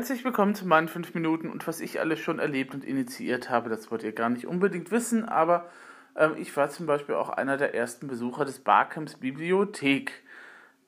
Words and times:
Herzlich 0.00 0.24
willkommen 0.24 0.54
zu 0.54 0.66
meinen 0.66 0.88
5 0.88 1.12
Minuten 1.12 1.50
und 1.50 1.66
was 1.66 1.78
ich 1.78 2.00
alles 2.00 2.20
schon 2.20 2.38
erlebt 2.38 2.72
und 2.72 2.86
initiiert 2.86 3.50
habe, 3.50 3.68
das 3.68 3.90
wollt 3.90 4.02
ihr 4.02 4.12
gar 4.12 4.30
nicht 4.30 4.46
unbedingt 4.46 4.90
wissen, 4.90 5.28
aber 5.28 5.68
ähm, 6.16 6.36
ich 6.38 6.56
war 6.56 6.70
zum 6.70 6.86
Beispiel 6.86 7.16
auch 7.16 7.28
einer 7.28 7.58
der 7.58 7.74
ersten 7.74 8.06
Besucher 8.06 8.46
des 8.46 8.60
Barcamps 8.60 9.16
Bibliothek. 9.16 10.22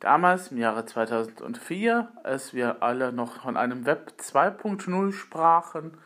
Damals 0.00 0.50
im 0.50 0.56
Jahre 0.56 0.86
2004, 0.86 2.08
als 2.22 2.54
wir 2.54 2.82
alle 2.82 3.12
noch 3.12 3.43
von 3.43 3.58
einem 3.58 3.84
Web 3.84 4.14
2.0 4.18 5.12
sprachen. 5.12 5.98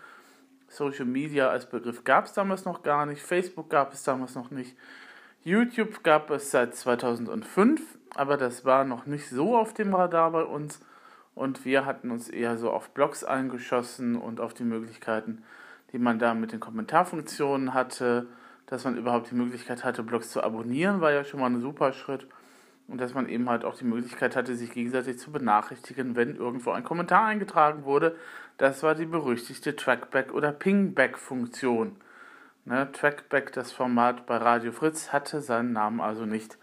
Social 0.67 1.05
Media 1.07 1.49
als 1.49 1.67
Begriff 1.67 2.03
gab 2.03 2.25
es 2.25 2.33
damals 2.33 2.65
noch 2.65 2.83
gar 2.83 3.07
nicht, 3.07 3.23
Facebook 3.23 3.71
gab 3.71 3.93
es 3.93 4.03
damals 4.03 4.35
noch 4.35 4.51
nicht, 4.51 4.77
YouTube 5.45 6.03
gab 6.03 6.29
es 6.33 6.51
seit 6.51 6.75
2005, 6.75 7.81
aber 8.17 8.37
das 8.37 8.65
war 8.65 8.83
noch 8.83 9.07
nicht 9.07 9.29
so 9.29 9.57
auf 9.57 9.75
dem 9.75 9.95
Radar 9.95 10.33
bei 10.33 10.43
uns 10.43 10.81
und 11.37 11.65
wir 11.67 11.85
hatten 11.85 12.11
uns 12.11 12.29
eher 12.29 12.57
so 12.57 12.73
auf 12.73 12.91
Blogs 12.91 13.23
eingeschossen 13.23 14.17
und 14.17 14.41
auf 14.41 14.55
die 14.55 14.65
Möglichkeiten, 14.65 15.45
die 15.93 15.99
man 15.99 16.19
da 16.19 16.35
mit 16.35 16.51
den 16.51 16.61
Kommentarfunktionen 16.61 17.75
hatte, 17.75 18.27
dass 18.65 18.85
man 18.85 18.97
überhaupt 18.97 19.31
die 19.31 19.37
Möglichkeit 19.37 19.85
hatte, 19.85 20.03
Blogs 20.03 20.31
zu 20.31 20.43
abonnieren, 20.43 21.01
war 21.03 21.13
ja 21.13 21.23
schon 21.23 21.39
mal 21.39 21.51
ein 21.51 21.61
super 21.61 21.93
Schritt 21.93 22.27
und 22.89 23.01
dass 23.01 23.13
man 23.13 23.29
eben 23.29 23.51
halt 23.51 23.67
auch 23.67 23.77
die 23.77 23.85
Möglichkeit 23.85 24.35
hatte, 24.35 24.57
sich 24.57 24.73
gegenseitig 24.73 25.19
zu 25.19 25.31
benachrichtigen, 25.31 26.17
wenn 26.17 26.37
irgendwo 26.37 26.71
ein 26.71 26.85
Kommentar 26.85 27.27
eingetragen 27.27 27.85
wurde. 27.85 28.17
Das 28.57 28.83
war 28.83 28.95
die 28.95 29.07
berüchtigte 29.07 29.77
Trackback- 29.77 30.33
oder 30.33 30.53
Pingback-Funktion. 30.53 31.97
Ne, 32.65 32.91
Trackback, 32.93 33.53
das 33.53 33.73
Format 33.73 34.27
bei 34.27 34.39
Radio 34.39 34.73
Fritz, 34.73 35.13
hatte 35.13 35.43
seinen 35.43 35.73
Namen 35.73 36.01
also 36.01 36.25
nicht 36.25 36.57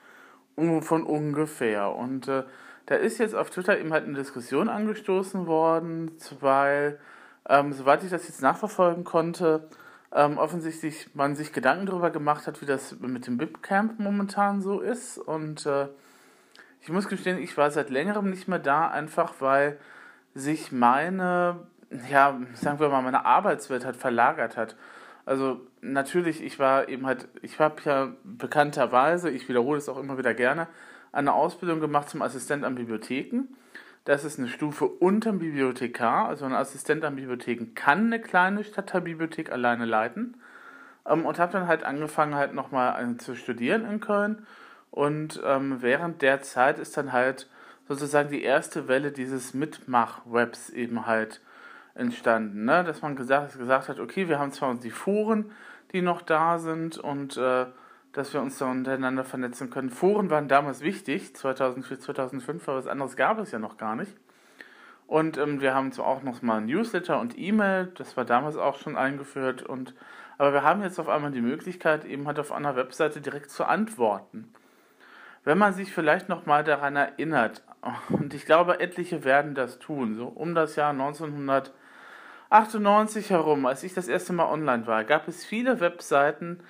von 0.56 1.04
ungefähr. 1.04 1.96
Und 1.96 2.28
äh, 2.28 2.44
da 2.86 2.96
ist 2.96 3.18
jetzt 3.18 3.36
auf 3.36 3.50
Twitter 3.50 3.80
eben 3.80 3.94
halt 3.94 4.06
eine 4.06 4.18
Diskussion 4.18 4.70
angestoßen 4.70 5.48
worden, 5.48 6.12
weil, 6.40 7.00
ähm, 7.48 7.74
soweit 7.74 8.04
ich 8.04 8.10
das 8.10 8.28
jetzt 8.28 8.42
nachverfolgen 8.42 9.04
konnte, 9.04 9.70
ähm, 10.12 10.38
offensichtlich 10.38 11.10
man 11.16 11.36
sich 11.36 11.54
Gedanken 11.54 11.86
darüber 11.88 12.12
gemacht 12.12 12.46
hat, 12.46 12.62
wie 12.62 12.66
das 12.66 13.00
mit 13.00 13.26
dem 13.28 13.38
BIP-Camp 13.38 14.00
momentan 14.00 14.62
so 14.62 14.80
ist. 14.80 15.18
Und 15.18 15.66
äh, 15.66 15.88
ich 16.82 16.90
muss 16.90 17.08
gestehen, 17.08 17.42
ich 17.42 17.58
war 17.58 17.72
seit 17.72 17.90
längerem 17.90 18.30
nicht 18.30 18.48
mehr 18.48 18.60
da, 18.60 18.88
einfach 18.90 19.34
weil 19.40 19.80
sich 20.36 20.72
meine, 20.72 21.68
ja, 22.10 22.38
sagen 22.54 22.80
wir 22.80 22.90
mal, 22.90 23.02
meine 23.02 23.26
Arbeitswelt 23.26 23.86
halt 23.86 23.96
verlagert 23.96 24.58
hat. 24.58 24.76
Also 25.26 25.62
natürlich, 25.82 26.44
ich 26.44 26.60
war 26.60 26.90
eben 26.90 27.06
halt, 27.06 27.28
ich 27.42 27.60
habe 27.60 27.82
ja 27.86 28.14
bekannterweise, 28.24 29.30
ich 29.30 29.48
wiederhole 29.48 29.78
es 29.78 29.88
auch 29.88 29.98
immer 29.98 30.18
wieder 30.18 30.34
gerne, 30.34 30.68
eine 31.14 31.34
Ausbildung 31.34 31.80
gemacht 31.80 32.10
zum 32.10 32.22
Assistent 32.22 32.66
an 32.66 32.76
Bibliotheken. 32.76 33.44
Das 34.04 34.26
ist 34.26 34.38
eine 34.38 34.50
Stufe 34.50 34.86
unter 34.86 35.30
dem 35.30 35.40
Bibliothekar. 35.40 36.28
Also 36.28 36.44
ein 36.44 36.54
Assistent 36.54 37.06
an 37.06 37.16
Bibliotheken 37.16 37.74
kann 37.74 38.08
eine 38.08 38.20
kleine 38.20 38.66
Stadtteilbibliothek 38.66 39.50
alleine 39.50 39.86
leiten. 39.86 40.36
Ähm, 41.06 41.26
und 41.26 41.40
habe 41.40 41.54
dann 41.54 41.68
halt 41.68 41.84
angefangen, 41.86 42.36
halt 42.36 42.54
nochmal 42.54 43.16
zu 43.18 43.36
studieren 43.36 43.86
in 43.90 44.02
Köln 44.02 44.46
und 44.94 45.42
ähm, 45.44 45.82
während 45.82 46.22
der 46.22 46.44
Zeit 46.44 46.78
ist 46.78 46.98
dann 46.98 47.14
halt 47.14 47.50
sozusagen 47.88 48.30
die 48.30 48.44
erste 48.44 48.88
Welle 48.88 49.12
dieses 49.12 49.56
Mitmach-Webs 49.56 50.70
eben 50.70 51.08
halt 51.08 51.42
entstanden, 51.96 52.66
ne? 52.66 52.84
dass 52.84 53.02
man 53.02 53.16
gesagt, 53.16 53.58
gesagt 53.58 53.90
hat, 53.90 54.00
okay, 54.00 54.30
wir 54.30 54.38
haben 54.38 54.52
zwar 54.52 54.76
die 54.76 54.92
Foren, 54.92 55.52
die 55.94 56.04
noch 56.04 56.22
da 56.22 56.60
sind 56.60 57.00
und 57.00 57.38
äh, 57.38 57.66
dass 58.14 58.34
wir 58.34 58.42
uns 58.42 58.58
da 58.58 58.72
untereinander 58.72 59.24
vernetzen 59.24 59.70
können. 59.70 59.90
Foren 59.90 60.30
waren 60.30 60.48
damals 60.48 60.82
wichtig, 60.82 61.36
2004, 61.36 62.00
2005, 62.00 62.68
aber 62.68 62.78
was 62.78 62.88
anderes 62.88 63.16
gab 63.16 63.40
es 63.40 63.52
ja 63.52 63.60
noch 63.60 63.78
gar 63.78 63.96
nicht. 63.96 64.16
Und 65.06 65.38
ähm, 65.38 65.62
wir 65.62 65.76
haben 65.76 65.92
zwar 65.92 66.08
auch 66.08 66.24
noch 66.24 66.42
mal 66.42 66.62
Newsletter 66.62 67.20
und 67.20 67.38
E-Mail, 67.38 67.92
das 67.98 68.16
war 68.16 68.26
damals 68.26 68.56
auch 68.56 68.80
schon 68.80 68.96
eingeführt. 68.96 69.64
Und, 69.64 69.94
aber 70.38 70.54
wir 70.54 70.64
haben 70.64 70.82
jetzt 70.82 71.00
auf 71.00 71.10
einmal 71.10 71.32
die 71.32 71.42
Möglichkeit, 71.42 72.06
eben 72.06 72.26
halt 72.28 72.40
auf 72.40 72.52
einer 72.52 72.76
Webseite 72.76 73.20
direkt 73.20 73.52
zu 73.52 73.66
antworten 73.66 74.54
wenn 75.44 75.58
man 75.58 75.74
sich 75.74 75.92
vielleicht 75.92 76.30
noch 76.30 76.46
mal 76.46 76.64
daran 76.64 76.96
erinnert, 76.96 77.64
und 78.10 78.34
ich 78.34 78.46
glaube, 78.46 78.80
etliche 78.80 79.26
werden 79.26 79.56
das 79.56 79.80
tun, 79.80 80.16
so 80.16 80.28
um 80.28 80.56
das 80.56 80.78
Jahr 80.78 80.92
1998 80.92 83.30
herum, 83.30 83.66
als 83.66 83.84
ich 83.84 83.94
das 83.94 84.08
erste 84.08 84.32
Mal 84.34 84.46
online 84.46 84.88
war, 84.88 85.04
gab 85.04 85.28
es 85.28 85.44
viele 85.46 85.82
Webseiten, 85.82 86.62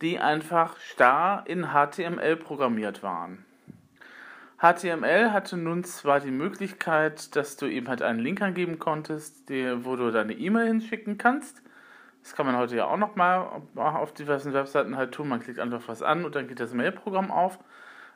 die 0.00 0.18
einfach 0.18 0.76
starr 0.78 1.44
in 1.46 1.68
HTML 1.68 2.36
programmiert 2.36 3.02
waren. 3.02 3.44
HTML 4.60 5.32
hatte 5.32 5.56
nun 5.56 5.84
zwar 5.84 6.20
die 6.20 6.30
Möglichkeit, 6.30 7.34
dass 7.34 7.56
du 7.56 7.66
eben 7.66 7.88
halt 7.88 8.02
einen 8.02 8.18
Link 8.18 8.42
angeben 8.42 8.78
konntest, 8.78 9.48
die, 9.48 9.84
wo 9.84 9.96
du 9.96 10.10
deine 10.10 10.34
E-Mail 10.34 10.66
hinschicken 10.66 11.16
kannst. 11.16 11.62
Das 12.22 12.34
kann 12.34 12.44
man 12.44 12.56
heute 12.56 12.76
ja 12.76 12.84
auch 12.84 12.98
noch 12.98 13.16
mal 13.16 13.62
auf 13.74 14.12
diversen 14.12 14.52
Webseiten 14.52 14.96
halt 14.96 15.12
tun. 15.12 15.28
Man 15.28 15.40
klickt 15.40 15.58
einfach 15.58 15.82
was 15.86 16.02
an 16.02 16.26
und 16.26 16.34
dann 16.34 16.46
geht 16.46 16.60
das 16.60 16.74
Mailprogramm 16.74 17.30
auf. 17.30 17.58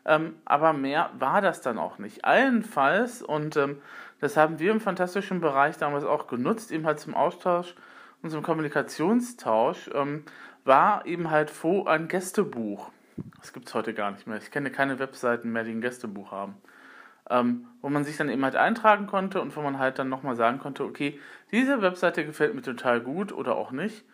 Ähm, 0.05 0.37
aber 0.45 0.75
mehr 0.75 1.11
war 1.19 1.41
das 1.41 1.63
dann 1.63 1.79
auch 1.79 1.99
nicht. 1.99 2.27
Allenfalls, 2.27 3.23
und 3.23 3.57
ähm, 3.57 3.81
das 4.21 4.37
haben 4.37 4.59
wir 4.59 4.71
im 4.71 4.81
fantastischen 4.81 5.41
Bereich 5.41 5.79
damals 5.79 6.05
auch 6.05 6.27
genutzt, 6.27 6.73
eben 6.73 6.85
halt 6.85 7.01
zum 7.01 7.15
Austausch 7.15 7.75
und 8.23 8.31
zum 8.31 8.43
Kommunikationstausch, 8.43 9.91
ähm, 9.95 10.25
war 10.65 11.07
eben 11.07 11.31
halt 11.31 11.51
Fo 11.51 11.85
ein 11.85 12.09
Gästebuch. 12.09 12.91
Das 13.39 13.53
gibt 13.53 13.69
es 13.69 13.75
heute 13.75 13.95
gar 13.95 14.11
nicht 14.11 14.27
mehr. 14.27 14.39
Ich 14.39 14.51
kenne 14.51 14.71
keine 14.71 14.99
Webseiten 14.99 15.53
mehr, 15.53 15.65
die 15.65 15.73
ein 15.73 15.81
Gästebuch 15.81 16.33
haben. 16.33 16.55
Ähm, 17.31 17.67
wo 17.81 17.89
man 17.89 18.05
sich 18.05 18.19
dann 18.19 18.29
eben 18.29 18.45
halt 18.45 18.57
eintragen 18.57 19.07
konnte 19.07 19.41
und 19.41 19.57
wo 19.57 19.63
man 19.63 19.79
halt 19.79 19.99
dann 19.99 20.11
nochmal 20.11 20.37
sagen 20.37 20.59
konnte, 20.59 20.85
okay, 20.85 21.19
diese 21.53 21.81
Webseite 21.81 22.27
gefällt 22.27 22.55
mir 22.55 22.61
total 22.61 23.01
gut 23.01 23.33
oder 23.33 23.57
auch 23.57 23.71
nicht. 23.71 24.05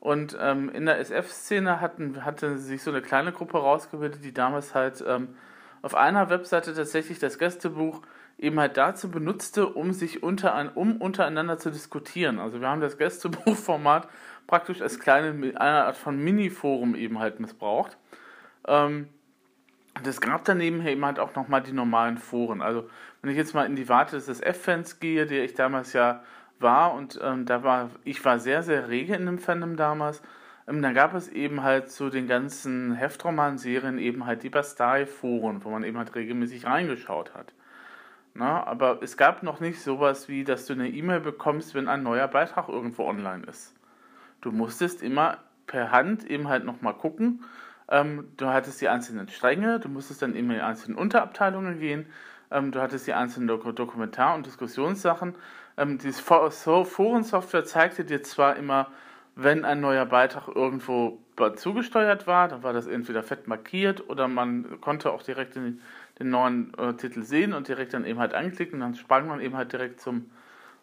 Und 0.00 0.36
ähm, 0.40 0.68
in 0.68 0.86
der 0.86 0.98
SF-Szene 0.98 1.80
hatten, 1.80 2.24
hatte 2.24 2.58
sich 2.58 2.82
so 2.82 2.90
eine 2.90 3.00
kleine 3.00 3.32
Gruppe 3.32 3.58
rausgebildet, 3.58 4.22
die 4.22 4.34
damals 4.34 4.74
halt 4.74 5.02
ähm, 5.06 5.34
auf 5.82 5.94
einer 5.94 6.30
Webseite 6.30 6.74
tatsächlich 6.74 7.18
das 7.18 7.38
Gästebuch 7.38 8.02
eben 8.38 8.60
halt 8.60 8.76
dazu 8.76 9.10
benutzte, 9.10 9.66
um 9.66 9.92
sich 9.92 10.22
unter 10.22 10.72
um 10.76 11.00
untereinander 11.00 11.58
zu 11.58 11.70
diskutieren. 11.70 12.38
Also 12.38 12.60
wir 12.60 12.68
haben 12.68 12.80
das 12.80 12.98
Gästebuchformat 12.98 14.08
praktisch 14.48 14.82
als 14.82 14.98
kleine 14.98 15.30
eine 15.60 15.84
Art 15.84 15.96
von 15.96 16.18
Mini-Forum 16.18 16.96
eben 16.96 17.20
halt 17.20 17.38
missbraucht. 17.38 17.96
Ähm, 18.66 19.08
es 20.04 20.20
gab 20.20 20.44
daneben 20.44 20.84
eben 20.84 21.04
halt 21.04 21.20
auch 21.20 21.34
nochmal 21.36 21.62
die 21.62 21.72
normalen 21.72 22.18
Foren. 22.18 22.62
Also 22.62 22.88
wenn 23.22 23.30
ich 23.30 23.36
jetzt 23.36 23.54
mal 23.54 23.66
in 23.66 23.76
die 23.76 23.88
Warte 23.88 24.16
des 24.16 24.28
SF-Fans 24.28 24.98
gehe, 24.98 25.26
der 25.26 25.44
ich 25.44 25.54
damals 25.54 25.92
ja 25.92 26.22
war 26.58 26.94
und 26.94 27.20
ähm, 27.22 27.46
da 27.46 27.62
war, 27.62 27.90
ich 28.04 28.24
war 28.24 28.38
sehr, 28.40 28.62
sehr 28.62 28.88
rege 28.88 29.14
in 29.14 29.26
dem 29.26 29.38
Fandom 29.38 29.76
damals. 29.76 30.22
Ähm, 30.66 30.82
dann 30.82 30.94
gab 30.94 31.14
es 31.14 31.28
eben 31.28 31.62
halt 31.62 31.90
zu 31.90 32.04
so 32.04 32.10
den 32.10 32.26
ganzen 32.26 32.94
Heftroman-Serien 32.94 33.98
eben 33.98 34.26
halt 34.26 34.42
die 34.42 34.50
Bastei-Foren, 34.50 35.64
wo 35.64 35.70
man 35.70 35.84
eben 35.84 35.98
halt 35.98 36.14
regelmäßig 36.14 36.66
reingeschaut 36.66 37.34
hat. 37.34 37.52
Na, 38.34 38.64
aber 38.64 39.02
es 39.02 39.16
gab 39.16 39.42
noch 39.42 39.60
nicht 39.60 39.80
sowas 39.82 40.28
wie, 40.28 40.44
dass 40.44 40.66
du 40.66 40.72
eine 40.72 40.88
E-Mail 40.88 41.20
bekommst, 41.20 41.74
wenn 41.74 41.88
ein 41.88 42.02
neuer 42.02 42.28
Beitrag 42.28 42.68
irgendwo 42.68 43.04
online 43.04 43.44
ist. 43.46 43.74
Du 44.40 44.52
musstest 44.52 45.02
immer 45.02 45.38
per 45.66 45.90
Hand 45.90 46.24
eben 46.24 46.48
halt 46.48 46.64
nochmal 46.64 46.94
gucken. 46.94 47.44
Ähm, 47.90 48.28
du 48.36 48.46
hattest 48.46 48.80
die 48.80 48.88
einzelnen 48.88 49.28
Stränge, 49.28 49.80
du 49.80 49.88
musstest 49.88 50.22
dann 50.22 50.34
eben 50.34 50.50
in 50.50 50.56
die 50.56 50.62
einzelnen 50.62 50.98
Unterabteilungen 50.98 51.78
gehen. 51.78 52.06
Ähm, 52.50 52.72
du 52.72 52.80
hattest 52.80 53.06
die 53.06 53.14
einzelnen 53.14 53.48
Dok 53.48 53.64
Dokumentar- 53.74 54.34
und 54.34 54.46
Diskussionssachen 54.46 55.34
ähm, 55.78 55.96
diese 55.98 56.20
Forensoftware 56.20 57.64
zeigte 57.64 58.04
dir 58.04 58.22
zwar 58.22 58.56
immer, 58.56 58.88
wenn 59.36 59.64
ein 59.64 59.80
neuer 59.80 60.04
Beitrag 60.04 60.48
irgendwo 60.48 61.20
zugesteuert 61.54 62.26
war, 62.26 62.48
dann 62.48 62.64
war 62.64 62.72
das 62.72 62.88
entweder 62.88 63.22
fett 63.22 63.46
markiert 63.46 64.08
oder 64.10 64.26
man 64.26 64.80
konnte 64.80 65.12
auch 65.12 65.22
direkt 65.22 65.54
den, 65.54 65.80
den 66.18 66.30
neuen 66.30 66.74
äh, 66.76 66.94
Titel 66.94 67.22
sehen 67.22 67.52
und 67.52 67.68
direkt 67.68 67.94
dann 67.94 68.04
eben 68.04 68.18
halt 68.18 68.34
anklicken 68.34 68.80
dann 68.80 68.96
sprang 68.96 69.28
man 69.28 69.40
eben 69.40 69.56
halt 69.56 69.72
direkt 69.72 70.00
zum, 70.00 70.30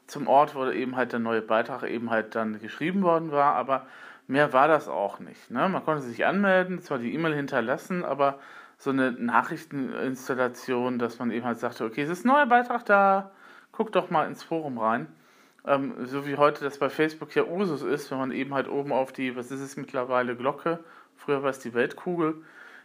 zum 0.07 0.27
Ort, 0.27 0.55
wo 0.55 0.65
eben 0.69 0.95
halt 0.95 1.11
der 1.11 1.19
neue 1.19 1.41
Beitrag 1.41 1.83
eben 1.83 2.09
halt 2.09 2.35
dann 2.35 2.59
geschrieben 2.59 3.01
worden 3.01 3.31
war, 3.31 3.55
aber 3.55 3.85
mehr 4.27 4.53
war 4.53 4.67
das 4.67 4.87
auch 4.87 5.19
nicht. 5.19 5.51
Ne? 5.51 5.67
Man 5.69 5.83
konnte 5.83 6.03
sich 6.03 6.25
anmelden, 6.25 6.81
zwar 6.81 6.99
die 6.99 7.13
E-Mail 7.13 7.35
hinterlassen, 7.35 8.03
aber 8.03 8.39
so 8.77 8.89
eine 8.89 9.11
Nachrichteninstallation, 9.11 10.99
dass 10.99 11.19
man 11.19 11.31
eben 11.31 11.45
halt 11.45 11.59
sagte, 11.59 11.85
okay, 11.85 12.01
es 12.01 12.09
ist 12.09 12.25
ein 12.25 12.29
neuer 12.29 12.45
Beitrag 12.45 12.85
da, 12.85 13.31
guck 13.71 13.91
doch 13.91 14.09
mal 14.09 14.27
ins 14.27 14.43
Forum 14.43 14.77
rein. 14.77 15.07
Ähm, 15.65 15.93
so 16.05 16.27
wie 16.27 16.37
heute 16.37 16.63
das 16.63 16.77
bei 16.77 16.89
Facebook 16.89 17.33
ja 17.35 17.43
Usus 17.43 17.81
ist, 17.81 18.11
wenn 18.11 18.17
man 18.17 18.31
eben 18.31 18.53
halt 18.53 18.67
oben 18.67 18.91
auf 18.91 19.11
die, 19.11 19.35
was 19.35 19.51
ist 19.51 19.61
es 19.61 19.77
mittlerweile, 19.77 20.35
Glocke, 20.35 20.79
früher 21.15 21.41
war 21.41 21.49
es 21.49 21.59
die 21.59 21.73
Weltkugel, 21.73 22.35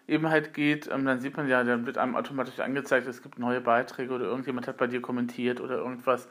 eben 0.08 0.30
halt 0.30 0.54
geht, 0.54 0.88
ähm, 0.90 1.04
dann 1.04 1.20
sieht 1.20 1.36
man 1.36 1.48
ja, 1.48 1.62
dann 1.62 1.86
wird 1.86 1.98
einem 1.98 2.16
automatisch 2.16 2.58
angezeigt, 2.60 3.06
es 3.06 3.22
gibt 3.22 3.38
neue 3.38 3.60
Beiträge 3.60 4.14
oder 4.14 4.24
irgendjemand 4.24 4.66
hat 4.66 4.78
bei 4.78 4.86
dir 4.86 5.02
kommentiert 5.02 5.60
oder 5.60 5.76
irgendwas, 5.76 6.28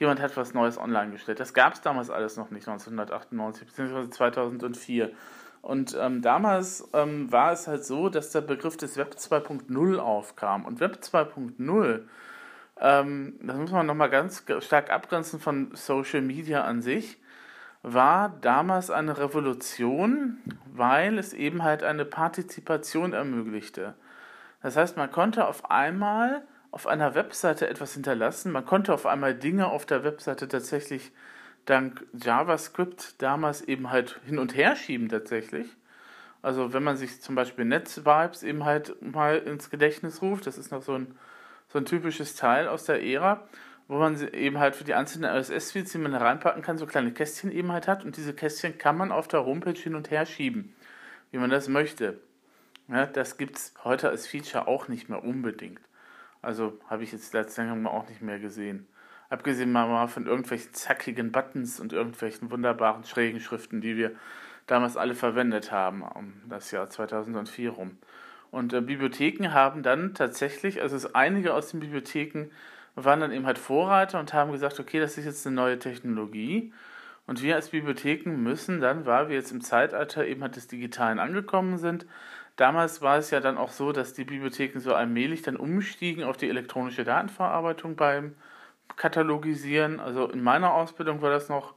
jemand 0.00 0.20
hat 0.20 0.36
was 0.36 0.54
Neues 0.54 0.76
online 0.76 1.12
gestellt. 1.12 1.38
Das 1.38 1.54
gab 1.54 1.74
es 1.74 1.80
damals 1.80 2.10
alles 2.10 2.36
noch 2.36 2.50
nicht, 2.50 2.66
1998 2.66 3.66
bzw. 3.68 4.10
2004. 4.10 5.12
Und 5.62 5.96
ähm, 6.00 6.22
damals 6.22 6.88
ähm, 6.94 7.30
war 7.30 7.52
es 7.52 7.68
halt 7.68 7.84
so, 7.84 8.08
dass 8.08 8.32
der 8.32 8.40
Begriff 8.40 8.76
des 8.76 8.96
Web 8.96 9.14
2.0 9.16 9.98
aufkam. 9.98 10.64
Und 10.64 10.80
Web 10.80 10.98
2.0 11.02 12.00
ähm, 12.80 13.34
das 13.42 13.56
muss 13.56 13.70
man 13.70 13.86
nochmal 13.86 14.08
ganz 14.08 14.44
stark 14.60 14.90
abgrenzen 14.90 15.38
von 15.38 15.70
Social 15.74 16.22
Media 16.22 16.64
an 16.64 16.80
sich, 16.80 17.18
war 17.82 18.30
damals 18.40 18.90
eine 18.90 19.18
Revolution, 19.18 20.38
weil 20.72 21.18
es 21.18 21.32
eben 21.34 21.62
halt 21.62 21.82
eine 21.82 22.04
Partizipation 22.04 23.12
ermöglichte. 23.12 23.94
Das 24.62 24.76
heißt, 24.76 24.96
man 24.96 25.10
konnte 25.10 25.46
auf 25.46 25.70
einmal 25.70 26.42
auf 26.70 26.86
einer 26.86 27.14
Webseite 27.14 27.68
etwas 27.68 27.94
hinterlassen, 27.94 28.52
man 28.52 28.64
konnte 28.64 28.94
auf 28.94 29.06
einmal 29.06 29.34
Dinge 29.34 29.66
auf 29.66 29.86
der 29.86 30.04
Webseite 30.04 30.48
tatsächlich 30.48 31.12
dank 31.64 32.06
JavaScript 32.12 33.20
damals 33.20 33.62
eben 33.62 33.90
halt 33.90 34.20
hin 34.24 34.38
und 34.38 34.54
her 34.56 34.76
schieben 34.76 35.08
tatsächlich. 35.08 35.66
Also 36.42 36.72
wenn 36.72 36.82
man 36.82 36.96
sich 36.96 37.20
zum 37.20 37.34
Beispiel 37.34 37.64
NetVibes 37.64 38.42
eben 38.42 38.64
halt 38.64 39.00
mal 39.02 39.38
ins 39.38 39.70
Gedächtnis 39.70 40.22
ruft, 40.22 40.46
das 40.46 40.58
ist 40.58 40.70
noch 40.70 40.82
so 40.82 40.94
ein, 40.94 41.14
so 41.68 41.78
ein 41.78 41.84
typisches 41.84 42.34
Teil 42.34 42.66
aus 42.66 42.84
der 42.84 43.04
Ära, 43.04 43.46
wo 43.88 43.98
man 43.98 44.16
eben 44.32 44.58
halt 44.58 44.76
für 44.76 44.84
die 44.84 44.94
einzelnen 44.94 45.30
RSS-Feeds, 45.30 45.92
die 45.92 45.98
man 45.98 46.14
reinpacken 46.14 46.62
kann, 46.62 46.78
so 46.78 46.86
kleine 46.86 47.12
Kästchen 47.12 47.50
eben 47.50 47.72
halt 47.72 47.88
hat 47.88 48.04
und 48.04 48.16
diese 48.16 48.32
Kästchen 48.32 48.78
kann 48.78 48.96
man 48.96 49.12
auf 49.12 49.28
der 49.28 49.44
Homepage 49.44 49.78
hin 49.78 49.94
und 49.94 50.10
her 50.10 50.24
schieben, 50.24 50.74
wie 51.30 51.38
man 51.38 51.50
das 51.50 51.68
möchte. 51.68 52.20
Ja, 52.88 53.06
das 53.06 53.36
gibt 53.36 53.56
es 53.56 53.74
heute 53.84 54.08
als 54.08 54.26
Feature 54.26 54.66
auch 54.66 54.88
nicht 54.88 55.08
mehr 55.08 55.22
unbedingt. 55.22 55.80
Also 56.42 56.78
habe 56.88 57.02
ich 57.02 57.12
jetzt 57.12 57.32
letztendlich 57.32 57.86
auch 57.86 58.08
nicht 58.08 58.22
mehr 58.22 58.38
gesehen. 58.38 58.86
Abgesehen 59.28 59.70
mal 59.70 60.08
von 60.08 60.26
irgendwelchen 60.26 60.72
zackigen 60.72 61.30
Buttons 61.30 61.78
und 61.78 61.92
irgendwelchen 61.92 62.50
wunderbaren 62.50 63.04
schrägen 63.04 63.40
Schriften, 63.40 63.80
die 63.80 63.96
wir 63.96 64.12
damals 64.66 64.96
alle 64.96 65.14
verwendet 65.14 65.70
haben, 65.70 66.02
um 66.02 66.32
das 66.48 66.70
Jahr 66.70 66.88
2004 66.88 67.70
rum. 67.70 67.98
Und 68.50 68.72
äh, 68.72 68.80
Bibliotheken 68.80 69.52
haben 69.52 69.82
dann 69.82 70.14
tatsächlich, 70.14 70.82
also 70.82 71.08
einige 71.12 71.54
aus 71.54 71.70
den 71.70 71.80
Bibliotheken 71.80 72.46
waren 72.96 73.20
dann 73.20 73.32
eben 73.32 73.46
halt 73.46 73.58
Vorreiter 73.58 74.18
und 74.18 74.32
haben 74.32 74.52
gesagt, 74.52 74.80
okay, 74.80 74.98
das 74.98 75.16
ist 75.16 75.24
jetzt 75.24 75.46
eine 75.46 75.56
neue 75.56 75.78
Technologie. 75.78 76.72
Und 77.26 77.42
wir 77.42 77.54
als 77.54 77.68
Bibliotheken 77.68 78.30
müssen 78.30 78.80
dann, 78.80 79.06
weil 79.06 79.28
wir 79.28 79.36
jetzt 79.36 79.52
im 79.52 79.60
Zeitalter 79.60 80.26
eben 80.26 80.42
halt 80.42 80.56
des 80.56 80.66
Digitalen 80.66 81.20
angekommen 81.20 81.78
sind, 81.78 82.06
damals 82.56 83.02
war 83.02 83.18
es 83.18 83.30
ja 83.30 83.40
dann 83.40 83.58
auch 83.58 83.70
so, 83.70 83.92
dass 83.92 84.14
die 84.14 84.24
Bibliotheken 84.24 84.80
so 84.80 84.94
allmählich 84.94 85.42
dann 85.42 85.56
umstiegen 85.56 86.24
auf 86.24 86.36
die 86.36 86.48
elektronische 86.48 87.04
Datenverarbeitung 87.04 87.96
beim 87.96 88.34
katalogisieren. 88.96 90.00
Also 90.00 90.28
in 90.28 90.42
meiner 90.42 90.74
Ausbildung 90.74 91.22
war 91.22 91.30
das 91.30 91.48
noch 91.48 91.74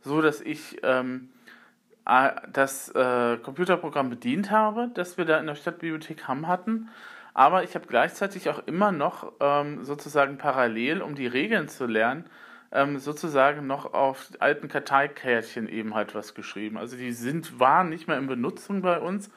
so, 0.00 0.22
dass 0.22 0.40
ich 0.40 0.78
ähm, 0.82 1.30
das 2.52 2.88
äh, 2.90 3.36
Computerprogramm 3.38 4.10
bedient 4.10 4.50
habe, 4.50 4.90
das 4.94 5.18
wir 5.18 5.24
da 5.24 5.38
in 5.38 5.46
der 5.46 5.54
Stadtbibliothek 5.54 6.26
haben 6.26 6.48
hatten. 6.48 6.88
Aber 7.34 7.62
ich 7.62 7.74
habe 7.74 7.86
gleichzeitig 7.86 8.48
auch 8.48 8.66
immer 8.66 8.92
noch 8.92 9.32
ähm, 9.40 9.84
sozusagen 9.84 10.38
parallel, 10.38 11.02
um 11.02 11.14
die 11.14 11.26
Regeln 11.26 11.68
zu 11.68 11.86
lernen, 11.86 12.24
ähm, 12.72 12.98
sozusagen 12.98 13.66
noch 13.66 13.94
auf 13.94 14.28
alten 14.40 14.68
Karteikärtchen 14.68 15.68
eben 15.68 15.94
halt 15.94 16.14
was 16.14 16.34
geschrieben. 16.34 16.76
Also 16.76 16.96
die 16.96 17.12
sind, 17.12 17.60
waren 17.60 17.88
nicht 17.88 18.08
mehr 18.08 18.18
in 18.18 18.26
Benutzung 18.26 18.82
bei 18.82 18.98
uns 18.98 19.30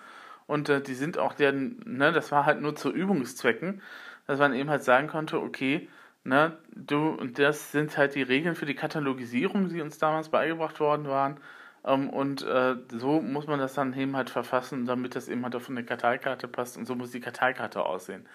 und 0.54 0.70
äh, 0.70 0.82
die 0.82 0.96
sind 0.96 1.18
auch 1.18 1.34
der, 1.34 1.52
ne, 1.52 2.12
das 2.14 2.32
war 2.32 2.46
halt 2.46 2.62
nur 2.62 2.76
zu 2.76 2.92
Übungszwecken, 2.92 3.82
dass 4.28 4.40
man 4.40 4.54
eben 4.54 4.70
halt 4.70 4.84
sagen 4.84 5.08
konnte, 5.08 5.42
okay, 5.42 5.90
Ne, 6.26 6.58
du, 6.74 7.10
und 7.10 7.38
das 7.38 7.74
sind 7.74 7.98
halt 7.98 8.16
die 8.16 8.22
Regeln 8.22 8.56
für 8.56 8.66
die 8.66 8.76
Katalogisierung, 8.76 9.68
die 9.68 9.82
uns 9.82 9.98
damals 9.98 10.30
beigebracht 10.30 10.80
worden 10.80 11.08
waren. 11.08 11.38
Ähm, 11.84 12.10
und 12.10 12.44
äh, 12.44 12.76
so 12.90 13.20
muss 13.22 13.48
man 13.48 13.60
das 13.60 13.74
dann 13.74 13.94
eben 13.94 14.16
halt 14.16 14.30
verfassen, 14.30 14.86
damit 14.86 15.16
das 15.16 15.28
eben 15.28 15.44
halt 15.44 15.56
auf 15.56 15.70
eine 15.70 15.84
Karteikarte 15.84 16.48
passt. 16.48 16.78
Und 16.78 16.86
so 16.86 16.96
muss 16.96 17.12
die 17.12 17.20
Karteikarte 17.20 17.86
aussehen. 17.86 18.26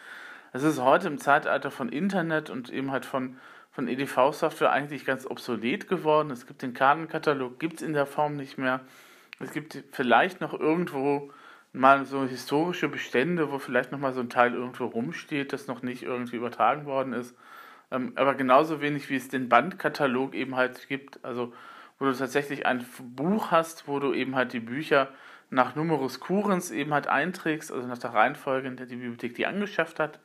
Es 0.53 0.62
ist 0.65 0.81
heute 0.81 1.06
im 1.09 1.19
Zeitalter 1.19 1.70
von 1.70 1.88
Internet 1.88 2.50
und 2.50 2.70
eben 2.70 2.91
halt 2.91 3.06
von, 3.06 3.38
von 3.70 3.88
EDV-Software 3.88 4.70
eigentlich 4.70 5.06
ganz 5.06 5.26
obsolet 5.26 5.88
geworden. 5.88 6.31
Es 6.31 6.47
gibt 6.47 6.61
den 6.61 6.75
Kartenkatalog, 6.75 7.59
gibt 7.59 7.81
es 7.81 7.82
in 7.82 7.94
der 7.94 8.06
Form 8.06 8.37
nicht 8.37 8.59
mehr. 8.59 8.81
Es 9.41 9.53
gibt 9.53 9.82
vielleicht 9.93 10.43
noch 10.43 10.53
irgendwo 10.53 11.31
mal 11.73 12.05
so 12.06 12.25
historische 12.25 12.88
Bestände, 12.88 13.53
wo 13.53 13.59
vielleicht 13.59 13.93
noch 13.93 13.99
mal 13.99 14.12
so 14.12 14.20
ein 14.20 14.31
Teil 14.31 14.55
irgendwo 14.55 14.87
rumsteht, 14.87 15.53
das 15.53 15.67
noch 15.67 15.82
nicht 15.82 16.03
irgendwie 16.03 16.37
übertragen 16.37 16.87
worden 16.87 17.12
ist. 17.12 17.37
Ähm, 17.91 18.12
aber 18.17 18.35
genauso 18.35 18.81
wenig 18.81 19.09
wie 19.11 19.17
es 19.17 19.29
den 19.29 19.49
Bandkatalog 19.49 20.35
eben 20.35 20.56
halt 20.56 20.88
gibt, 20.88 21.25
also 21.25 21.53
wo 21.99 22.05
du 22.05 22.12
tatsächlich 22.12 22.67
ein 22.67 22.85
Buch 23.17 23.50
hast, 23.50 23.88
wo 23.88 23.99
du 23.99 24.12
eben 24.12 24.37
halt 24.37 24.53
die 24.53 24.61
Bücher 24.61 25.09
nach 25.50 25.75
Numerus 25.75 26.20
Curens 26.20 26.70
eben 26.70 26.93
halt 26.93 27.06
einträgst, 27.09 27.73
also 27.73 27.87
nach 27.88 27.99
der 27.99 28.12
Reihenfolge, 28.12 28.69
in 28.69 28.76
der 28.76 28.87
die 28.87 28.97
Bibliothek 28.97 29.35
die 29.35 29.47
angeschafft 29.47 29.99
hat. 29.99 30.20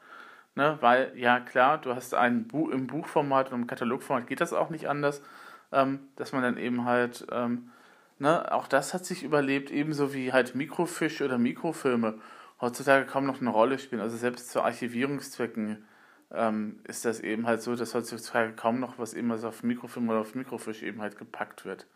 Ne, 0.56 0.78
weil, 0.81 1.12
ja 1.16 1.40
klar, 1.40 1.80
du 1.80 1.95
hast 1.95 2.13
ein 2.13 2.48
Buch 2.48 2.69
im 2.69 2.86
Buchformat 2.86 3.51
und 3.51 3.62
im 3.62 3.68
Katalogformat 3.68 4.28
geht 4.28 4.40
das 4.40 4.54
auch 4.54 4.69
nicht 4.69 4.88
anders, 4.88 5.24
ähm, 5.72 6.00
dass 6.16 6.31
man 6.31 6.44
dann 6.44 6.57
eben 6.57 6.86
halt, 6.86 7.25
ähm, 7.31 7.72
ne, 8.19 8.51
auch 8.51 8.68
das 8.68 8.94
hat 8.94 9.06
sich 9.06 9.24
überlebt, 9.24 9.71
ebenso 9.71 10.13
wie 10.13 10.33
halt 10.33 10.56
Mikrofisch 10.56 11.21
oder 11.21 11.38
Mikrofilme 11.38 12.19
heutzutage 12.62 13.06
kaum 13.06 13.25
noch 13.25 13.42
eine 13.42 13.50
Rolle 13.50 13.80
spielen, 13.80 14.01
also 14.01 14.18
selbst 14.18 14.50
zu 14.50 14.62
Archivierungszwecken 14.62 15.86
ähm, 16.31 16.80
ist 16.86 17.06
das 17.06 17.19
eben 17.19 17.45
halt 17.45 17.62
so, 17.62 17.75
dass 17.75 17.94
heutzutage 17.94 18.54
kaum 18.54 18.80
noch 18.80 18.98
was 18.98 19.13
immer 19.13 19.38
so 19.38 19.50
auf 19.50 19.63
Mikrofilm 19.63 20.10
oder 20.10 20.19
auf 20.19 20.36
Mikrofisch 20.36 20.83
eben 20.83 21.01
halt 21.01 21.18
gepackt 21.18 21.65
wird. 21.65 21.88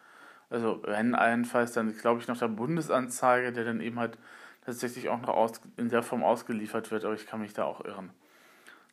Also 0.49 0.81
wenn 0.85 1.15
allenfalls 1.15 1.73
dann, 1.73 1.95
glaube 1.97 2.21
ich, 2.21 2.27
noch 2.27 2.37
der 2.37 2.47
Bundesanzeiger, 2.47 3.51
der 3.51 3.65
dann 3.65 3.81
eben 3.81 3.99
halt 3.99 4.17
tatsächlich 4.65 5.09
auch 5.09 5.21
noch 5.21 5.29
aus, 5.29 5.61
in 5.77 5.89
der 5.89 6.03
Form 6.03 6.23
ausgeliefert 6.23 6.91
wird, 6.91 7.05
aber 7.05 7.15
ich 7.15 7.25
kann 7.25 7.41
mich 7.41 7.53
da 7.53 7.65
auch 7.65 7.83
irren. 7.83 8.11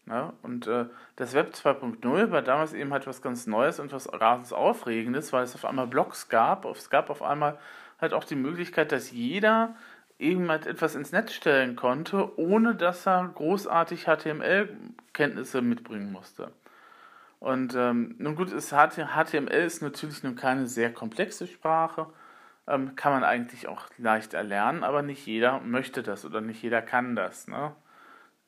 Ja, 0.06 0.34
und 0.42 0.66
äh, 0.66 0.84
das 1.16 1.32
Web 1.32 1.54
2.0 1.54 2.30
war 2.30 2.42
damals 2.42 2.74
eben 2.74 2.92
halt 2.92 3.06
was 3.06 3.22
ganz 3.22 3.46
Neues 3.46 3.80
und 3.80 3.92
was 3.92 4.12
rasend 4.12 4.52
Aufregendes, 4.52 5.32
weil 5.32 5.44
es 5.44 5.54
auf 5.54 5.64
einmal 5.64 5.86
Blogs 5.86 6.28
gab. 6.28 6.66
Es 6.66 6.90
gab 6.90 7.08
auf 7.08 7.22
einmal 7.22 7.58
halt 8.00 8.12
auch 8.12 8.24
die 8.24 8.34
Möglichkeit, 8.34 8.92
dass 8.92 9.10
jeder 9.10 9.74
eben 10.18 10.50
halt 10.50 10.66
etwas 10.66 10.94
ins 10.94 11.12
Netz 11.12 11.32
stellen 11.32 11.74
konnte, 11.74 12.38
ohne 12.38 12.74
dass 12.74 13.06
er 13.06 13.30
großartig 13.34 14.04
HTML-Kenntnisse 14.04 15.62
mitbringen 15.62 16.12
musste. 16.12 16.52
Und 17.40 17.74
ähm, 17.74 18.14
nun 18.18 18.36
gut, 18.36 18.52
ist 18.52 18.70
HTML 18.72 19.64
ist 19.64 19.82
natürlich 19.82 20.22
nun 20.22 20.36
keine 20.36 20.66
sehr 20.66 20.92
komplexe 20.92 21.46
Sprache, 21.46 22.06
ähm, 22.66 22.96
kann 22.96 23.12
man 23.12 23.24
eigentlich 23.24 23.68
auch 23.68 23.88
leicht 23.98 24.34
erlernen, 24.34 24.84
aber 24.84 25.02
nicht 25.02 25.26
jeder 25.26 25.60
möchte 25.60 26.02
das 26.02 26.24
oder 26.24 26.40
nicht 26.40 26.62
jeder 26.62 26.80
kann 26.80 27.16
das. 27.16 27.48
Ne? 27.48 27.74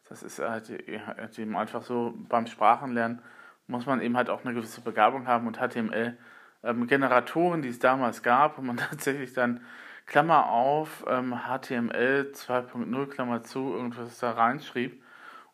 Das 0.09 0.23
ist 0.23 0.39
halt, 0.39 0.71
eben 0.71 1.57
einfach 1.57 1.83
so 1.83 2.15
beim 2.29 2.47
Sprachenlernen 2.47 3.23
muss 3.67 3.87
man 3.87 4.01
eben 4.01 4.17
halt 4.17 4.31
auch 4.31 4.45
eine 4.45 4.55
gewisse 4.55 4.81
Begabung 4.81 5.27
haben 5.27 5.47
und 5.47 5.59
HTML 5.59 6.17
ähm, 6.63 6.87
Generatoren, 6.87 7.63
die 7.63 7.69
es 7.69 7.79
damals 7.79 8.23
gab, 8.23 8.59
wo 8.59 8.63
man 8.63 8.77
tatsächlich 8.77 9.33
dann 9.33 9.65
Klammer 10.07 10.51
auf, 10.51 11.05
ähm, 11.09 11.35
HTML 11.35 12.31
2.0, 12.33 13.07
Klammer 13.09 13.43
zu, 13.43 13.75
irgendwas 13.75 14.19
da 14.21 14.33
reinschrieb. 14.33 15.03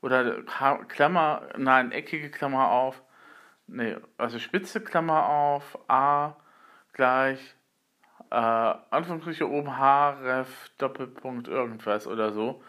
Oder 0.02 0.42
Klammer, 0.88 1.48
nein, 1.56 1.92
eckige 1.92 2.28
Klammer 2.30 2.70
auf, 2.70 3.02
nee, 3.68 3.96
also 4.18 4.38
spitze 4.40 4.80
Klammer 4.80 5.28
auf, 5.28 5.78
A 5.88 6.36
gleich, 6.92 7.54
äh, 8.30 8.34
Anführungsstriche 8.34 9.48
oben, 9.48 9.78
H, 9.78 10.10
Ref, 10.22 10.70
Doppelpunkt, 10.78 11.48
irgendwas 11.48 12.06
oder 12.06 12.32
so. 12.32 12.62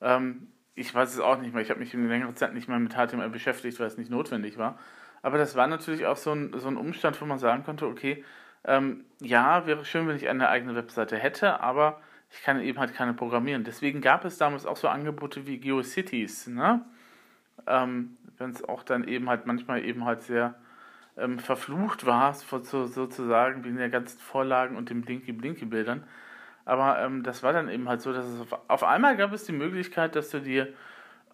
Ähm, 0.00 0.50
ich 0.78 0.94
weiß 0.94 1.14
es 1.14 1.20
auch 1.20 1.38
nicht 1.38 1.52
mehr, 1.52 1.62
ich 1.62 1.70
habe 1.70 1.80
mich 1.80 1.92
in 1.92 2.08
längerer 2.08 2.34
Zeit 2.34 2.54
nicht 2.54 2.68
mehr 2.68 2.78
mit 2.78 2.94
HTML 2.94 3.30
beschäftigt, 3.30 3.78
weil 3.80 3.86
es 3.86 3.98
nicht 3.98 4.10
notwendig 4.10 4.58
war. 4.58 4.78
Aber 5.22 5.38
das 5.38 5.56
war 5.56 5.66
natürlich 5.66 6.06
auch 6.06 6.16
so 6.16 6.32
ein, 6.32 6.52
so 6.56 6.68
ein 6.68 6.76
Umstand, 6.76 7.20
wo 7.20 7.26
man 7.26 7.38
sagen 7.38 7.64
konnte, 7.64 7.86
okay, 7.86 8.24
ähm, 8.64 9.04
ja, 9.20 9.66
wäre 9.66 9.84
schön, 9.84 10.06
wenn 10.08 10.16
ich 10.16 10.28
eine 10.28 10.48
eigene 10.48 10.74
Webseite 10.74 11.16
hätte, 11.16 11.60
aber 11.60 12.00
ich 12.30 12.42
kann 12.42 12.60
eben 12.60 12.78
halt 12.78 12.94
keine 12.94 13.14
programmieren. 13.14 13.64
Deswegen 13.64 14.00
gab 14.00 14.24
es 14.24 14.38
damals 14.38 14.66
auch 14.66 14.76
so 14.76 14.88
Angebote 14.88 15.46
wie 15.46 15.58
GeoCities, 15.58 16.48
ne? 16.48 16.84
Ähm, 17.66 18.16
wenn 18.36 18.50
es 18.50 18.62
auch 18.62 18.82
dann 18.82 19.06
eben 19.06 19.28
halt 19.28 19.46
manchmal 19.46 19.84
eben 19.84 20.04
halt 20.04 20.22
sehr 20.22 20.54
ähm, 21.16 21.38
verflucht 21.38 22.06
war, 22.06 22.34
so, 22.34 22.86
sozusagen, 22.86 23.64
wegen 23.64 23.76
der 23.76 23.90
ganzen 23.90 24.20
Vorlagen 24.20 24.76
und 24.76 24.90
den 24.90 25.02
Blinky-Blinky-Bildern. 25.02 26.04
Aber 26.68 27.00
ähm, 27.00 27.22
das 27.22 27.42
war 27.42 27.52
dann 27.52 27.68
eben 27.68 27.88
halt 27.88 28.00
so, 28.00 28.12
dass 28.12 28.24
es 28.26 28.40
auf, 28.40 28.58
auf, 28.68 28.84
einmal 28.84 29.16
gab 29.16 29.32
es 29.32 29.44
die 29.44 29.52
Möglichkeit, 29.52 30.14
dass 30.14 30.30
du 30.30 30.40
dir 30.40 30.68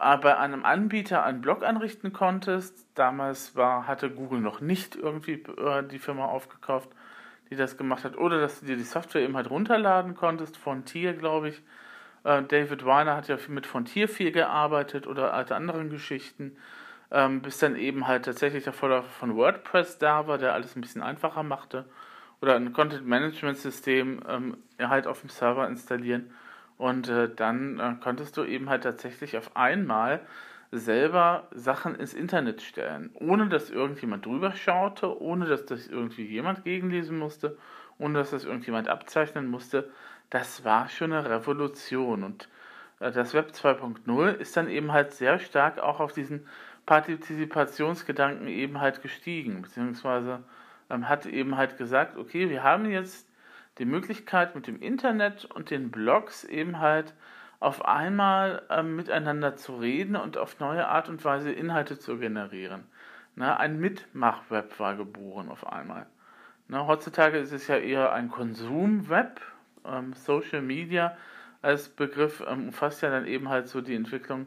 äh, 0.00 0.16
bei 0.18 0.36
einem 0.38 0.64
Anbieter 0.64 1.24
einen 1.24 1.40
Blog 1.40 1.62
einrichten 1.62 2.12
konntest. 2.12 2.86
Damals 2.94 3.56
war, 3.56 3.86
hatte 3.86 4.10
Google 4.10 4.40
noch 4.40 4.60
nicht 4.60 4.96
irgendwie 4.96 5.42
äh, 5.58 5.82
die 5.82 5.98
Firma 5.98 6.26
aufgekauft 6.26 6.88
die 7.50 7.56
das 7.56 7.76
gemacht 7.76 8.04
hat, 8.04 8.16
oder 8.16 8.40
dass 8.40 8.60
du 8.60 8.66
dir 8.66 8.76
die 8.76 8.82
Software 8.82 9.22
eben 9.22 9.36
halt 9.36 9.50
runterladen 9.50 10.14
konntest, 10.14 10.56
von 10.56 10.84
Tier, 10.84 11.14
glaube 11.14 11.50
ich. 11.50 11.62
Äh, 12.24 12.42
David 12.42 12.84
Weiner 12.84 13.16
hat 13.16 13.28
ja 13.28 13.36
mit 13.48 13.66
Frontier 13.66 14.08
viel 14.08 14.32
gearbeitet 14.32 15.06
oder 15.06 15.34
alte 15.34 15.54
anderen 15.54 15.90
Geschichten, 15.90 16.56
ähm, 17.10 17.42
bis 17.42 17.58
dann 17.58 17.76
eben 17.76 18.06
halt 18.06 18.24
tatsächlich 18.24 18.64
der 18.64 18.72
Vorläufer 18.72 19.08
von 19.08 19.36
WordPress 19.36 19.98
da 19.98 20.26
war, 20.26 20.38
der 20.38 20.54
alles 20.54 20.74
ein 20.74 20.80
bisschen 20.80 21.02
einfacher 21.02 21.42
machte. 21.42 21.84
Oder 22.44 22.56
ein 22.56 22.74
Content-Management-System 22.74 24.20
ähm, 24.28 24.58
halt 24.78 25.06
auf 25.06 25.22
dem 25.22 25.30
Server 25.30 25.66
installieren. 25.66 26.30
Und 26.76 27.08
äh, 27.08 27.34
dann 27.34 27.80
äh, 27.80 27.94
konntest 28.02 28.36
du 28.36 28.44
eben 28.44 28.68
halt 28.68 28.82
tatsächlich 28.82 29.38
auf 29.38 29.56
einmal 29.56 30.20
selber 30.70 31.48
Sachen 31.54 31.94
ins 31.94 32.12
Internet 32.12 32.60
stellen, 32.60 33.08
ohne 33.14 33.48
dass 33.48 33.70
irgendjemand 33.70 34.26
drüber 34.26 34.52
schaute, 34.52 35.22
ohne 35.22 35.46
dass 35.46 35.64
das 35.64 35.86
irgendwie 35.86 36.26
jemand 36.26 36.64
gegenlesen 36.64 37.18
musste, 37.18 37.56
ohne 37.98 38.18
dass 38.18 38.32
das 38.32 38.44
irgendjemand 38.44 38.88
abzeichnen 38.88 39.46
musste. 39.46 39.90
Das 40.28 40.66
war 40.66 40.90
schon 40.90 41.14
eine 41.14 41.26
Revolution 41.26 42.24
und 42.24 42.50
äh, 43.00 43.10
das 43.10 43.32
Web 43.32 43.52
2.0 43.52 44.34
ist 44.34 44.54
dann 44.54 44.68
eben 44.68 44.92
halt 44.92 45.12
sehr 45.12 45.38
stark 45.38 45.78
auch 45.78 45.98
auf 45.98 46.12
diesen 46.12 46.46
Partizipationsgedanken 46.84 48.48
eben 48.48 48.82
halt 48.82 49.00
gestiegen, 49.00 49.62
beziehungsweise 49.62 50.44
hat 51.02 51.26
eben 51.26 51.56
halt 51.56 51.76
gesagt, 51.76 52.16
okay, 52.16 52.48
wir 52.48 52.62
haben 52.62 52.88
jetzt 52.90 53.28
die 53.78 53.84
Möglichkeit 53.84 54.54
mit 54.54 54.66
dem 54.66 54.80
Internet 54.80 55.44
und 55.44 55.70
den 55.70 55.90
Blogs 55.90 56.44
eben 56.44 56.78
halt 56.78 57.14
auf 57.60 57.84
einmal 57.84 58.62
ähm, 58.70 58.96
miteinander 58.96 59.56
zu 59.56 59.76
reden 59.76 60.16
und 60.16 60.36
auf 60.36 60.60
neue 60.60 60.86
Art 60.86 61.08
und 61.08 61.24
Weise 61.24 61.50
Inhalte 61.50 61.98
zu 61.98 62.18
generieren. 62.18 62.84
Na, 63.36 63.56
ein 63.56 63.80
Mitmachweb 63.80 64.78
war 64.78 64.96
geboren 64.96 65.48
auf 65.48 65.66
einmal. 65.66 66.06
Na, 66.68 66.86
heutzutage 66.86 67.38
ist 67.38 67.52
es 67.52 67.66
ja 67.66 67.76
eher 67.76 68.12
ein 68.12 68.30
Konsumweb. 68.30 69.40
Ähm, 69.84 70.12
Social 70.12 70.62
Media 70.62 71.16
als 71.62 71.88
Begriff 71.88 72.44
ähm, 72.46 72.68
umfasst 72.68 73.02
ja 73.02 73.10
dann 73.10 73.26
eben 73.26 73.48
halt 73.48 73.68
so 73.68 73.80
die 73.80 73.94
Entwicklung, 73.94 74.46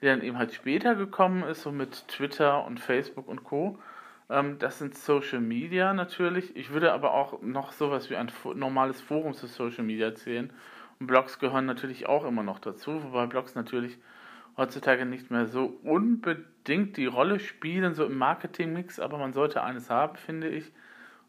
die 0.00 0.06
dann 0.06 0.22
eben 0.22 0.38
halt 0.38 0.54
später 0.54 0.94
gekommen 0.94 1.42
ist, 1.42 1.62
so 1.62 1.72
mit 1.72 2.08
Twitter 2.08 2.64
und 2.64 2.80
Facebook 2.80 3.28
und 3.28 3.44
Co. 3.44 3.78
Ähm, 4.32 4.58
das 4.58 4.78
sind 4.78 4.96
Social 4.96 5.40
Media 5.40 5.94
natürlich. 5.94 6.56
Ich 6.56 6.70
würde 6.72 6.92
aber 6.92 7.12
auch 7.12 7.40
noch 7.42 7.72
sowas 7.72 8.10
wie 8.10 8.16
ein 8.16 8.32
normales 8.54 9.00
Forum 9.00 9.34
zu 9.34 9.46
Social 9.46 9.84
Media 9.84 10.14
zählen 10.14 10.52
Blogs 11.06 11.38
gehören 11.38 11.66
natürlich 11.66 12.06
auch 12.06 12.24
immer 12.24 12.42
noch 12.42 12.58
dazu, 12.58 13.02
wobei 13.02 13.26
Blogs 13.26 13.54
natürlich 13.54 13.98
heutzutage 14.56 15.06
nicht 15.06 15.30
mehr 15.30 15.46
so 15.46 15.78
unbedingt 15.82 16.96
die 16.96 17.06
Rolle 17.06 17.40
spielen, 17.40 17.94
so 17.94 18.04
im 18.04 18.18
Marketingmix, 18.18 19.00
aber 19.00 19.18
man 19.18 19.32
sollte 19.32 19.62
eines 19.62 19.90
haben, 19.90 20.16
finde 20.16 20.48
ich. 20.48 20.72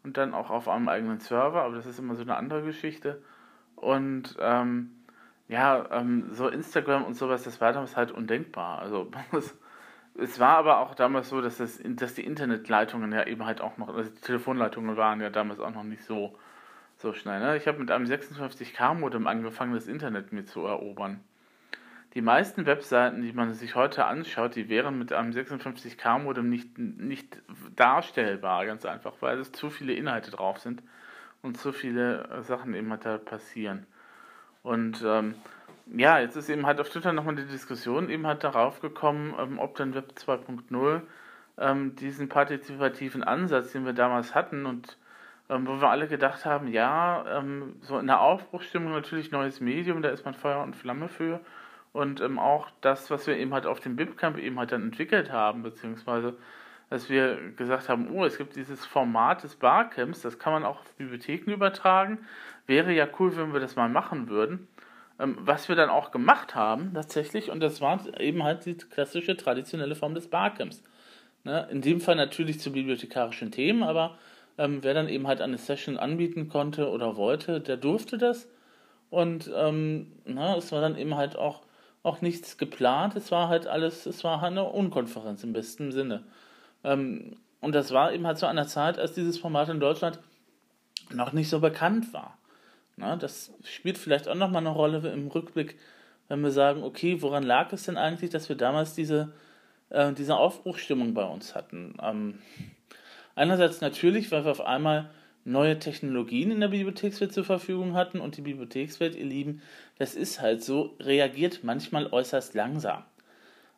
Und 0.02 0.18
dann 0.18 0.34
auch 0.34 0.50
auf 0.50 0.68
einem 0.68 0.88
eigenen 0.88 1.18
Server, 1.18 1.62
aber 1.62 1.76
das 1.76 1.86
ist 1.86 1.98
immer 1.98 2.14
so 2.14 2.22
eine 2.22 2.36
andere 2.36 2.62
Geschichte. 2.62 3.22
Und 3.74 4.36
ähm, 4.38 4.90
ja, 5.48 5.86
ähm, 5.90 6.28
so 6.30 6.48
Instagram 6.48 7.04
und 7.04 7.14
sowas, 7.14 7.44
das 7.44 7.60
war 7.60 7.72
damals 7.72 7.96
halt 7.96 8.12
undenkbar. 8.12 8.80
Also 8.80 9.10
es 10.16 10.38
war 10.38 10.56
aber 10.58 10.78
auch 10.78 10.94
damals 10.94 11.28
so, 11.28 11.40
dass, 11.40 11.58
das, 11.58 11.80
dass 11.82 12.14
die 12.14 12.24
Internetleitungen 12.24 13.12
ja 13.12 13.26
eben 13.26 13.44
halt 13.44 13.60
auch 13.60 13.76
noch, 13.76 13.88
also 13.88 14.08
die 14.08 14.20
Telefonleitungen 14.20 14.96
waren 14.96 15.20
ja 15.20 15.30
damals 15.30 15.60
auch 15.60 15.72
noch 15.72 15.82
nicht 15.82 16.04
so 16.04 16.36
so 16.96 17.12
schnell. 17.12 17.40
Ne? 17.40 17.56
Ich 17.56 17.66
habe 17.66 17.78
mit 17.78 17.90
einem 17.90 18.06
56K-Modem 18.06 19.26
angefangen, 19.26 19.74
das 19.74 19.86
Internet 19.86 20.32
mir 20.32 20.44
zu 20.44 20.64
erobern. 20.64 21.20
Die 22.14 22.22
meisten 22.22 22.64
Webseiten, 22.66 23.22
die 23.22 23.32
man 23.32 23.52
sich 23.54 23.74
heute 23.74 24.04
anschaut, 24.04 24.54
die 24.54 24.68
wären 24.68 24.98
mit 24.98 25.12
einem 25.12 25.32
56K-Modem 25.32 26.48
nicht, 26.48 26.78
nicht 26.78 27.42
darstellbar, 27.74 28.66
ganz 28.66 28.86
einfach, 28.86 29.14
weil 29.20 29.38
es 29.40 29.50
zu 29.50 29.68
viele 29.68 29.94
Inhalte 29.94 30.30
drauf 30.30 30.60
sind 30.60 30.82
und 31.42 31.58
zu 31.58 31.72
viele 31.72 32.42
Sachen 32.42 32.74
eben 32.74 32.90
halt 32.90 33.04
da 33.04 33.18
passieren. 33.18 33.86
Und 34.62 35.02
ähm, 35.04 35.34
ja, 35.86 36.18
jetzt 36.18 36.36
ist 36.36 36.48
eben 36.48 36.66
halt 36.66 36.80
auf 36.80 36.88
Twitter 36.90 37.12
nochmal 37.12 37.36
die 37.36 37.46
Diskussion 37.46 38.10
eben 38.10 38.26
halt 38.26 38.44
darauf 38.44 38.80
gekommen, 38.80 39.34
ähm, 39.38 39.58
ob 39.58 39.76
dann 39.76 39.94
Web 39.94 40.12
2.0 40.16 41.02
ähm, 41.58 41.96
diesen 41.96 42.28
partizipativen 42.28 43.22
Ansatz, 43.22 43.72
den 43.72 43.84
wir 43.84 43.92
damals 43.92 44.34
hatten 44.34 44.66
und 44.66 44.96
ähm, 45.50 45.66
wo 45.66 45.80
wir 45.80 45.90
alle 45.90 46.08
gedacht 46.08 46.46
haben, 46.46 46.68
ja, 46.68 47.24
ähm, 47.38 47.76
so 47.82 47.98
in 47.98 48.06
der 48.06 48.20
Aufbruchstimmung 48.20 48.92
natürlich 48.92 49.30
neues 49.30 49.60
Medium, 49.60 50.02
da 50.02 50.08
ist 50.08 50.24
man 50.24 50.34
Feuer 50.34 50.62
und 50.62 50.74
Flamme 50.74 51.08
für. 51.08 51.40
Und 51.92 52.20
ähm, 52.20 52.38
auch 52.38 52.70
das, 52.80 53.10
was 53.10 53.26
wir 53.26 53.36
eben 53.36 53.54
halt 53.54 53.66
auf 53.66 53.80
dem 53.80 53.96
BIPCamp 53.96 54.38
eben 54.38 54.58
halt 54.58 54.72
dann 54.72 54.82
entwickelt 54.82 55.30
haben, 55.30 55.62
beziehungsweise 55.62 56.34
dass 56.90 57.08
wir 57.08 57.38
gesagt 57.56 57.88
haben, 57.88 58.10
oh, 58.10 58.24
es 58.24 58.38
gibt 58.38 58.56
dieses 58.56 58.84
Format 58.84 59.42
des 59.42 59.56
Barcamps, 59.56 60.22
das 60.22 60.38
kann 60.38 60.52
man 60.52 60.64
auch 60.64 60.80
auf 60.80 60.94
Bibliotheken 60.96 61.50
übertragen. 61.50 62.18
Wäre 62.66 62.92
ja 62.92 63.06
cool, 63.18 63.36
wenn 63.36 63.52
wir 63.52 63.60
das 63.60 63.76
mal 63.76 63.88
machen 63.88 64.28
würden. 64.28 64.68
Ähm, 65.18 65.36
was 65.40 65.68
wir 65.68 65.76
dann 65.76 65.90
auch 65.90 66.10
gemacht 66.10 66.54
haben, 66.54 66.92
tatsächlich, 66.94 67.50
und 67.50 67.60
das 67.60 67.80
war 67.80 68.00
eben 68.20 68.42
halt 68.42 68.66
die 68.66 68.74
klassische 68.74 69.36
traditionelle 69.36 69.94
Form 69.94 70.14
des 70.14 70.28
Barcamps. 70.28 70.82
Ne? 71.44 71.68
In 71.70 71.82
dem 71.82 72.00
Fall 72.00 72.16
natürlich 72.16 72.58
zu 72.58 72.72
bibliothekarischen 72.72 73.52
Themen, 73.52 73.82
aber 73.82 74.18
ähm, 74.58 74.82
wer 74.82 74.94
dann 74.94 75.08
eben 75.08 75.26
halt 75.26 75.40
eine 75.40 75.58
Session 75.58 75.98
anbieten 75.98 76.48
konnte 76.48 76.90
oder 76.90 77.16
wollte, 77.16 77.60
der 77.60 77.76
durfte 77.76 78.18
das. 78.18 78.48
Und 79.10 79.50
ähm, 79.54 80.12
na, 80.24 80.56
es 80.56 80.72
war 80.72 80.80
dann 80.80 80.96
eben 80.96 81.14
halt 81.14 81.36
auch, 81.36 81.62
auch 82.02 82.20
nichts 82.20 82.58
geplant. 82.58 83.14
Es 83.14 83.30
war 83.30 83.48
halt 83.48 83.66
alles, 83.66 84.06
es 84.06 84.24
war 84.24 84.40
halt 84.40 84.52
eine 84.52 84.64
Unkonferenz 84.64 85.44
im 85.44 85.52
besten 85.52 85.92
Sinne. 85.92 86.24
Ähm, 86.82 87.36
und 87.60 87.74
das 87.74 87.92
war 87.92 88.12
eben 88.12 88.26
halt 88.26 88.38
zu 88.38 88.46
einer 88.46 88.66
Zeit, 88.66 88.98
als 88.98 89.12
dieses 89.12 89.38
Format 89.38 89.68
in 89.68 89.80
Deutschland 89.80 90.18
noch 91.12 91.32
nicht 91.32 91.48
so 91.48 91.60
bekannt 91.60 92.12
war. 92.12 92.38
Na, 92.96 93.16
das 93.16 93.52
spielt 93.64 93.98
vielleicht 93.98 94.28
auch 94.28 94.34
nochmal 94.34 94.62
eine 94.62 94.74
Rolle 94.74 95.10
im 95.10 95.28
Rückblick, 95.28 95.78
wenn 96.28 96.40
wir 96.42 96.50
sagen, 96.50 96.82
okay, 96.82 97.20
woran 97.22 97.42
lag 97.42 97.72
es 97.72 97.84
denn 97.84 97.96
eigentlich, 97.96 98.30
dass 98.30 98.48
wir 98.48 98.56
damals 98.56 98.94
diese, 98.94 99.32
äh, 99.90 100.12
diese 100.12 100.36
Aufbruchstimmung 100.36 101.14
bei 101.14 101.24
uns 101.24 101.54
hatten? 101.54 101.96
Ähm, 102.02 102.38
Einerseits 103.36 103.80
natürlich, 103.80 104.30
weil 104.30 104.44
wir 104.44 104.52
auf 104.52 104.60
einmal 104.60 105.10
neue 105.44 105.78
Technologien 105.78 106.50
in 106.50 106.60
der 106.60 106.68
Bibliothekswelt 106.68 107.32
zur 107.32 107.44
Verfügung 107.44 107.94
hatten 107.94 108.20
und 108.20 108.36
die 108.36 108.42
Bibliothekswelt, 108.42 109.16
ihr 109.16 109.26
Lieben, 109.26 109.60
das 109.98 110.14
ist 110.14 110.40
halt 110.40 110.62
so, 110.62 110.96
reagiert 111.00 111.60
manchmal 111.64 112.06
äußerst 112.06 112.54
langsam. 112.54 113.04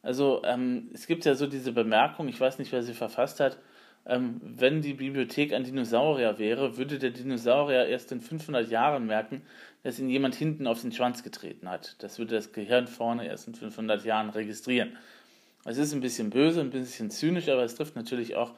Also 0.02 0.42
ähm, 0.44 0.90
es 0.92 1.06
gibt 1.06 1.24
ja 1.24 1.34
so 1.34 1.46
diese 1.46 1.72
Bemerkung, 1.72 2.28
ich 2.28 2.40
weiß 2.40 2.58
nicht, 2.58 2.70
wer 2.70 2.82
sie 2.82 2.94
verfasst 2.94 3.40
hat, 3.40 3.58
ähm, 4.08 4.40
wenn 4.40 4.82
die 4.82 4.94
Bibliothek 4.94 5.52
ein 5.52 5.64
Dinosaurier 5.64 6.38
wäre, 6.38 6.76
würde 6.76 6.98
der 6.98 7.10
Dinosaurier 7.10 7.86
erst 7.86 8.12
in 8.12 8.20
500 8.20 8.70
Jahren 8.70 9.06
merken, 9.06 9.42
dass 9.82 9.98
ihn 9.98 10.08
jemand 10.08 10.34
hinten 10.34 10.66
auf 10.66 10.80
den 10.80 10.92
Schwanz 10.92 11.22
getreten 11.22 11.68
hat. 11.68 11.96
Das 12.02 12.18
würde 12.18 12.36
das 12.36 12.52
Gehirn 12.52 12.86
vorne 12.86 13.26
erst 13.26 13.48
in 13.48 13.54
500 13.54 14.04
Jahren 14.04 14.30
registrieren. 14.30 14.96
Es 15.64 15.78
ist 15.78 15.92
ein 15.92 16.00
bisschen 16.00 16.30
böse, 16.30 16.60
ein 16.60 16.70
bisschen 16.70 17.10
zynisch, 17.10 17.48
aber 17.48 17.64
es 17.64 17.74
trifft 17.74 17.96
natürlich 17.96 18.36
auch 18.36 18.54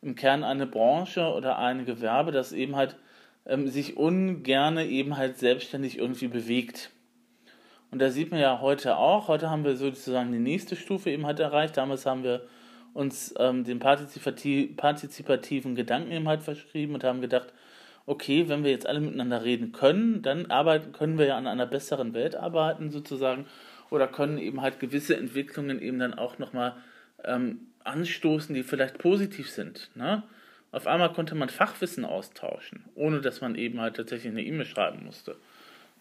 im 0.00 0.14
Kern 0.14 0.44
eine 0.44 0.66
Branche 0.66 1.32
oder 1.32 1.58
ein 1.58 1.84
Gewerbe, 1.84 2.32
das 2.32 2.52
eben 2.52 2.76
halt 2.76 2.96
ähm, 3.44 3.68
sich 3.68 3.96
ungerne 3.96 4.86
eben 4.86 5.18
halt 5.18 5.38
selbstständig 5.38 5.98
irgendwie 5.98 6.28
bewegt. 6.28 6.90
Und 7.90 8.00
da 8.00 8.10
sieht 8.10 8.30
man 8.30 8.40
ja 8.40 8.60
heute 8.60 8.96
auch, 8.96 9.28
heute 9.28 9.50
haben 9.50 9.64
wir 9.64 9.76
sozusagen 9.76 10.32
die 10.32 10.38
nächste 10.38 10.76
Stufe 10.76 11.10
eben 11.10 11.26
halt 11.26 11.40
erreicht. 11.40 11.76
Damals 11.76 12.06
haben 12.06 12.24
wir 12.24 12.46
uns 12.96 13.34
ähm, 13.38 13.64
den 13.64 13.78
partizipati 13.78 14.74
partizipativen 14.76 15.74
Gedanken 15.74 16.12
eben 16.12 16.28
halt 16.28 16.42
verschrieben 16.42 16.94
und 16.94 17.04
haben 17.04 17.20
gedacht, 17.20 17.52
okay, 18.06 18.48
wenn 18.48 18.64
wir 18.64 18.70
jetzt 18.70 18.86
alle 18.86 19.00
miteinander 19.00 19.44
reden 19.44 19.72
können, 19.72 20.22
dann 20.22 20.46
arbeiten, 20.46 20.92
können 20.92 21.18
wir 21.18 21.26
ja 21.26 21.36
an 21.36 21.46
einer 21.46 21.66
besseren 21.66 22.14
Welt 22.14 22.36
arbeiten 22.36 22.90
sozusagen 22.90 23.46
oder 23.90 24.08
können 24.08 24.38
eben 24.38 24.62
halt 24.62 24.80
gewisse 24.80 25.16
Entwicklungen 25.16 25.80
eben 25.80 25.98
dann 25.98 26.14
auch 26.14 26.38
nochmal 26.38 26.74
ähm, 27.24 27.66
anstoßen, 27.84 28.54
die 28.54 28.62
vielleicht 28.62 28.98
positiv 28.98 29.50
sind. 29.50 29.90
Ne? 29.94 30.22
Auf 30.72 30.86
einmal 30.86 31.12
konnte 31.12 31.34
man 31.34 31.48
Fachwissen 31.48 32.04
austauschen, 32.04 32.84
ohne 32.94 33.20
dass 33.20 33.40
man 33.40 33.54
eben 33.56 33.80
halt 33.80 33.96
tatsächlich 33.96 34.32
eine 34.32 34.42
E-Mail 34.42 34.66
schreiben 34.66 35.04
musste. 35.04 35.36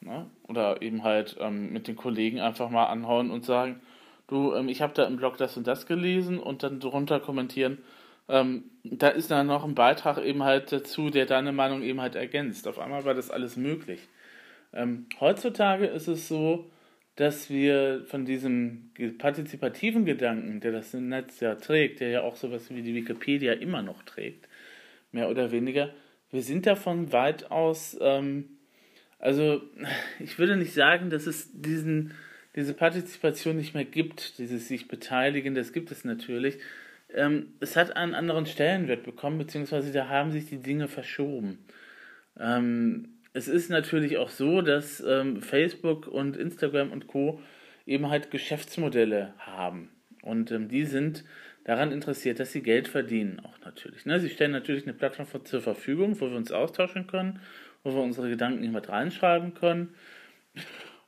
Ne? 0.01 0.27
Oder 0.47 0.81
eben 0.81 1.03
halt 1.03 1.35
ähm, 1.39 1.73
mit 1.73 1.87
den 1.87 1.95
Kollegen 1.95 2.39
einfach 2.39 2.69
mal 2.69 2.85
anhauen 2.85 3.31
und 3.31 3.45
sagen, 3.45 3.81
du, 4.27 4.53
ähm, 4.53 4.69
ich 4.69 4.81
habe 4.81 4.93
da 4.93 5.05
im 5.05 5.17
Blog 5.17 5.37
das 5.37 5.57
und 5.57 5.67
das 5.67 5.85
gelesen 5.85 6.39
und 6.39 6.63
dann 6.63 6.79
drunter 6.79 7.19
kommentieren, 7.19 7.79
ähm, 8.27 8.65
da 8.83 9.09
ist 9.09 9.31
dann 9.31 9.47
noch 9.47 9.63
ein 9.63 9.75
Beitrag 9.75 10.17
eben 10.23 10.43
halt 10.43 10.71
dazu, 10.71 11.09
der 11.09 11.25
deine 11.25 11.51
Meinung 11.51 11.83
eben 11.83 12.01
halt 12.01 12.15
ergänzt. 12.15 12.67
Auf 12.67 12.79
einmal 12.79 13.05
war 13.05 13.13
das 13.13 13.29
alles 13.29 13.55
möglich. 13.55 13.99
Ähm, 14.73 15.07
heutzutage 15.19 15.85
ist 15.85 16.07
es 16.07 16.27
so, 16.27 16.69
dass 17.15 17.49
wir 17.49 18.03
von 18.07 18.25
diesem 18.25 18.91
partizipativen 19.17 20.05
Gedanken, 20.05 20.59
der 20.59 20.73
das 20.73 20.93
Netz 20.93 21.39
ja 21.39 21.55
trägt, 21.55 22.01
der 22.01 22.09
ja 22.09 22.21
auch 22.21 22.35
sowas 22.35 22.69
wie 22.69 22.81
die 22.81 22.93
Wikipedia 22.93 23.53
immer 23.53 23.81
noch 23.81 24.03
trägt, 24.03 24.49
mehr 25.11 25.29
oder 25.29 25.51
weniger, 25.51 25.91
wir 26.31 26.41
sind 26.41 26.65
davon 26.65 27.13
weitaus, 27.13 27.97
ähm, 28.01 28.57
also 29.17 29.61
ich 30.19 30.37
würde 30.37 30.57
nicht 30.57 30.73
sagen, 30.73 31.09
dass 31.09 31.25
es 31.25 31.49
diesen, 31.53 32.13
diese 32.55 32.73
Partizipation 32.73 33.57
nicht 33.57 33.73
mehr 33.73 33.85
gibt, 33.85 34.37
dieses 34.37 34.67
sich 34.67 34.87
beteiligen, 34.87 35.55
das 35.55 35.73
gibt 35.73 35.91
es 35.91 36.05
natürlich. 36.05 36.57
Ähm, 37.13 37.53
es 37.59 37.75
hat 37.75 37.95
einen 37.95 38.15
anderen 38.15 38.45
Stellenwert 38.45 39.03
bekommen, 39.03 39.37
beziehungsweise 39.37 39.91
da 39.91 40.09
haben 40.09 40.31
sich 40.31 40.47
die 40.47 40.61
Dinge 40.61 40.87
verschoben. 40.87 41.59
Ähm, 42.39 43.09
es 43.33 43.47
ist 43.47 43.69
natürlich 43.69 44.17
auch 44.17 44.29
so, 44.29 44.61
dass 44.61 45.03
ähm, 45.05 45.41
Facebook 45.41 46.07
und 46.07 46.37
Instagram 46.37 46.91
und 46.91 47.07
Co. 47.07 47.41
eben 47.85 48.09
halt 48.09 48.31
Geschäftsmodelle 48.31 49.33
haben. 49.39 49.89
Und 50.21 50.51
ähm, 50.51 50.69
die 50.69 50.85
sind 50.85 51.25
daran 51.65 51.91
interessiert, 51.91 52.39
dass 52.39 52.51
sie 52.51 52.61
Geld 52.61 52.87
verdienen, 52.87 53.41
auch 53.41 53.59
natürlich. 53.65 54.05
Ne? 54.05 54.19
Sie 54.19 54.29
stellen 54.29 54.51
natürlich 54.51 54.83
eine 54.83 54.93
Plattform 54.93 55.27
zur 55.45 55.61
Verfügung, 55.61 56.19
wo 56.21 56.29
wir 56.29 56.37
uns 56.37 56.51
austauschen 56.51 57.07
können, 57.07 57.41
wo 57.83 57.93
wir 57.93 58.01
unsere 58.01 58.29
Gedanken 58.29 58.63
jemand 58.63 58.87
reinschreiben 58.87 59.53
können. 59.53 59.93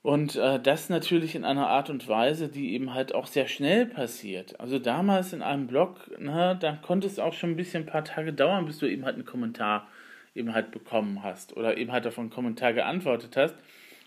Und 0.02 0.36
äh, 0.36 0.60
das 0.60 0.90
natürlich 0.90 1.36
in 1.36 1.44
einer 1.44 1.68
Art 1.68 1.90
und 1.90 2.08
Weise, 2.08 2.48
die 2.48 2.74
eben 2.74 2.94
halt 2.94 3.14
auch 3.14 3.28
sehr 3.28 3.48
schnell 3.48 3.86
passiert. 3.86 4.60
Also 4.60 4.80
damals 4.80 5.34
in 5.34 5.42
einem 5.42 5.68
Blog, 5.68 6.12
na, 6.20 6.54
da 6.54 6.74
konnte 6.74 7.08
es 7.08 7.20
auch 7.20 7.34
schon 7.34 7.52
ein 7.52 7.56
bisschen 7.58 7.84
ein 7.84 7.88
paar 7.88 8.06
Tage 8.06 8.32
dauern, 8.32 8.66
bis 8.66 8.78
du 8.80 8.86
eben 8.86 9.06
halt 9.06 9.16
einen 9.16 9.26
Kommentar 9.26 9.88
eben 10.38 10.54
halt 10.54 10.72
bekommen 10.72 11.24
hast 11.24 11.58
oder 11.58 11.78
eben 11.78 11.92
halt 11.92 12.08
auf 12.08 12.18
einen 12.20 12.30
Kommentar 12.30 12.74
geantwortet 12.74 13.36
hast. 13.36 13.56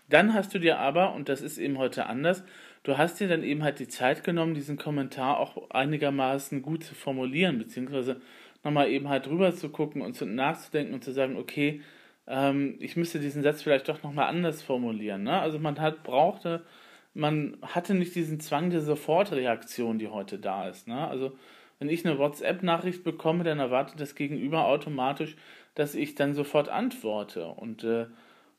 Dann 0.09 0.33
hast 0.33 0.53
du 0.53 0.59
dir 0.59 0.79
aber, 0.79 1.13
und 1.13 1.29
das 1.29 1.41
ist 1.41 1.57
eben 1.57 1.77
heute 1.77 2.07
anders, 2.07 2.43
du 2.83 2.97
hast 2.97 3.19
dir 3.19 3.27
dann 3.27 3.43
eben 3.43 3.63
halt 3.63 3.79
die 3.79 3.87
Zeit 3.87 4.23
genommen, 4.23 4.55
diesen 4.55 4.77
Kommentar 4.77 5.39
auch 5.39 5.69
einigermaßen 5.69 6.61
gut 6.61 6.83
zu 6.83 6.95
formulieren, 6.95 7.59
beziehungsweise 7.59 8.21
nochmal 8.63 8.89
eben 8.89 9.09
halt 9.09 9.27
drüber 9.27 9.53
zu 9.53 9.69
gucken 9.69 10.01
und 10.01 10.15
zu, 10.15 10.25
nachzudenken 10.25 10.93
und 10.93 11.03
zu 11.03 11.11
sagen, 11.11 11.37
okay, 11.37 11.81
ähm, 12.27 12.75
ich 12.79 12.95
müsste 12.95 13.19
diesen 13.19 13.43
Satz 13.43 13.61
vielleicht 13.61 13.89
doch 13.89 14.03
nochmal 14.03 14.27
anders 14.27 14.61
formulieren. 14.61 15.23
Ne? 15.23 15.39
Also 15.39 15.59
man 15.59 15.79
hat, 15.79 16.03
brauchte, 16.03 16.63
man 17.13 17.57
hatte 17.61 17.93
nicht 17.93 18.15
diesen 18.15 18.39
Zwang 18.39 18.69
der 18.69 18.81
Sofortreaktion, 18.81 19.99
die 19.99 20.07
heute 20.07 20.39
da 20.39 20.67
ist. 20.67 20.87
Ne? 20.87 21.07
Also 21.07 21.37
wenn 21.79 21.89
ich 21.89 22.05
eine 22.05 22.19
WhatsApp-Nachricht 22.19 23.03
bekomme, 23.03 23.43
dann 23.43 23.59
erwartet 23.59 23.99
das 23.99 24.15
Gegenüber 24.15 24.65
automatisch, 24.65 25.35
dass 25.75 25.95
ich 25.95 26.15
dann 26.15 26.33
sofort 26.33 26.69
antworte. 26.69 27.47
Und 27.47 27.83
äh, 27.83 28.05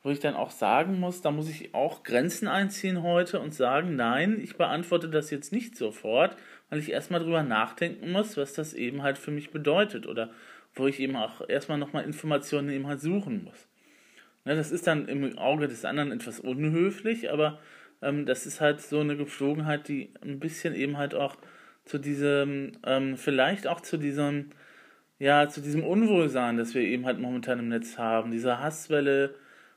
wo 0.03 0.11
ich 0.11 0.19
dann 0.19 0.35
auch 0.35 0.51
sagen 0.51 0.99
muss, 0.99 1.23
da 1.23 1.31
muss 1.31 1.49
ich 1.49 1.75
auch 1.75 2.03
Grenzen 2.03 2.49
einziehen 2.49 3.03
heute 3.03 3.39
und 3.39 3.55
sagen, 3.55 3.95
nein, 3.95 4.41
ich 4.43 4.57
beantworte 4.57 5.09
das 5.09 5.31
jetzt 5.31 5.53
nicht 5.53 5.77
sofort, 5.77 6.37
weil 6.71 6.81
ich 6.81 6.91
erstmal 6.91 7.21
drüber 7.21 7.43
nachdenken 7.43 8.11
muss, 8.11 8.37
was 8.37 8.55
das 8.55 8.75
eben 8.75 9.03
halt 9.03 9.19
für 9.19 9.31
mich 9.31 9.51
bedeutet 9.51 10.07
oder 10.07 10.31
wo 10.75 10.87
ich 10.87 11.01
eben 11.01 11.17
auch 11.17 11.49
erstmal 11.49 11.79
nochmal 11.79 12.05
Informationen 12.05 12.71
eben 12.71 12.87
halt 12.87 13.01
suchen 13.01 13.45
muss. 13.45 13.69
Ne, 14.45 14.57
das 14.57 14.73
ist 14.73 14.87
dann 14.87 15.09
im 15.09 15.39
Auge 15.39 15.69
des 15.69 15.85
anderen 15.85 16.13
etwas 16.13 16.41
unhöflich, 16.41 17.31
aber 17.31 17.61
ähm, 18.01 18.27
das 18.27 18.47
ist 18.47 18.61
halt 18.61 18.81
so 18.81 19.01
eine 19.01 19.17
Geflogenheit, 19.17 19.89
die 19.89 20.11
ein 20.23 20.41
bisschen 20.41 20.75
eben 20.75 20.99
halt 20.99 21.15
auch 21.15 21.37
zu 21.85 21.99
diesem, 21.99 22.73
ähm, 22.85 23.17
vielleicht 23.17 23.67
auch 23.67 23.81
zu 23.81 23.97
diesem, 23.97 24.51
ja, 25.19 25.49
zu 25.49 25.61
diesem 25.61 25.85
Unwohlsein, 25.85 26.57
das 26.57 26.75
wir 26.75 26.83
eben 26.83 27.07
halt 27.07 27.19
momentan 27.19 27.59
im 27.59 27.69
Netz 27.69 27.99
haben, 27.99 28.31
dieser 28.31 28.61
Hasswelle, 28.61 29.35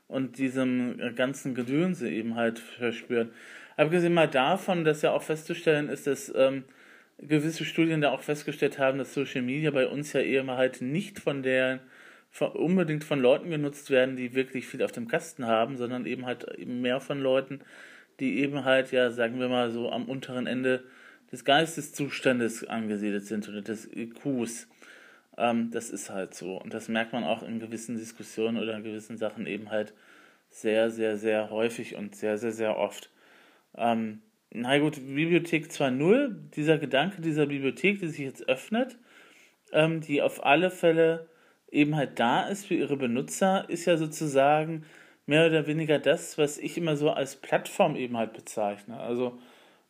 und 0.08 0.38
diesem 0.38 1.00
äh, 1.00 1.12
ganzen 1.12 1.54
Gedönse 1.54 2.08
eben 2.10 2.36
halt 2.36 2.58
verspüren. 2.58 3.30
Abgesehen 3.76 4.14
mal 4.14 4.28
davon, 4.28 4.84
dass 4.84 5.02
ja 5.02 5.12
auch 5.12 5.22
festzustellen 5.22 5.88
ist, 5.88 6.06
dass 6.06 6.32
ähm, 6.34 6.64
gewisse 7.18 7.64
Studien 7.64 8.00
da 8.00 8.10
auch 8.10 8.22
festgestellt 8.22 8.78
haben, 8.78 8.98
dass 8.98 9.14
Social 9.14 9.42
Media 9.42 9.70
bei 9.70 9.86
uns 9.86 10.12
ja 10.12 10.20
eher 10.20 10.44
mal 10.44 10.56
halt 10.56 10.80
nicht 10.82 11.18
von 11.18 11.42
der 11.42 11.80
von, 12.30 12.52
unbedingt 12.52 13.04
von 13.04 13.20
Leuten 13.20 13.50
genutzt 13.50 13.90
werden, 13.90 14.16
die 14.16 14.34
wirklich 14.34 14.66
viel 14.66 14.82
auf 14.82 14.92
dem 14.92 15.08
Kasten 15.08 15.46
haben, 15.46 15.76
sondern 15.76 16.04
eben 16.06 16.26
halt 16.26 16.46
eben 16.58 16.82
mehr 16.82 17.00
von 17.00 17.20
Leuten, 17.20 17.60
die 18.20 18.40
eben 18.40 18.64
halt, 18.64 18.92
ja, 18.92 19.10
sagen 19.10 19.40
wir 19.40 19.48
mal 19.48 19.70
so 19.70 19.90
am 19.90 20.04
unteren 20.06 20.46
Ende 20.46 20.84
des 21.32 21.44
Geisteszustandes 21.44 22.64
angesiedelt 22.66 23.26
sind 23.26 23.48
oder 23.48 23.62
des 23.62 23.90
IQs. 23.90 24.68
Ähm, 25.38 25.70
das 25.70 25.90
ist 25.90 26.10
halt 26.10 26.34
so. 26.34 26.60
Und 26.60 26.74
das 26.74 26.88
merkt 26.88 27.12
man 27.12 27.24
auch 27.24 27.42
in 27.42 27.60
gewissen 27.60 27.96
Diskussionen 27.96 28.58
oder 28.58 28.76
in 28.76 28.84
gewissen 28.84 29.16
Sachen 29.16 29.46
eben 29.46 29.70
halt 29.70 29.94
sehr, 30.50 30.90
sehr, 30.90 31.16
sehr 31.16 31.50
häufig 31.50 31.96
und 31.96 32.14
sehr, 32.16 32.38
sehr, 32.38 32.52
sehr 32.52 32.76
oft. 32.76 33.10
Ähm, 33.76 34.22
na 34.56 34.78
gut, 34.78 34.94
Bibliothek 34.94 35.66
2.0, 35.66 36.34
dieser 36.54 36.78
Gedanke 36.78 37.20
dieser 37.20 37.46
Bibliothek, 37.46 38.00
die 38.00 38.08
sich 38.08 38.20
jetzt 38.20 38.48
öffnet, 38.48 38.96
ähm, 39.72 40.00
die 40.00 40.22
auf 40.22 40.44
alle 40.44 40.70
Fälle 40.70 41.28
eben 41.70 41.94
halt 41.94 42.18
da 42.18 42.48
ist 42.48 42.66
für 42.66 42.74
ihre 42.74 42.96
Benutzer, 42.96 43.68
ist 43.68 43.84
ja 43.84 43.98
sozusagen 43.98 44.84
mehr 45.26 45.46
oder 45.46 45.66
weniger 45.66 45.98
das, 45.98 46.38
was 46.38 46.56
ich 46.56 46.78
immer 46.78 46.96
so 46.96 47.10
als 47.10 47.36
Plattform 47.36 47.96
eben 47.96 48.16
halt 48.16 48.32
bezeichne. 48.32 48.98
Also 48.98 49.38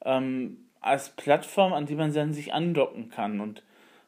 ähm, 0.05 0.57
als 0.81 1.11
Plattform, 1.11 1.72
an 1.72 1.87
die 1.87 1.94
man 1.94 2.12
dann 2.12 2.35
sich 2.35 2.52
andocken 2.52 3.09
kann. 3.09 3.40
Und 3.40 3.62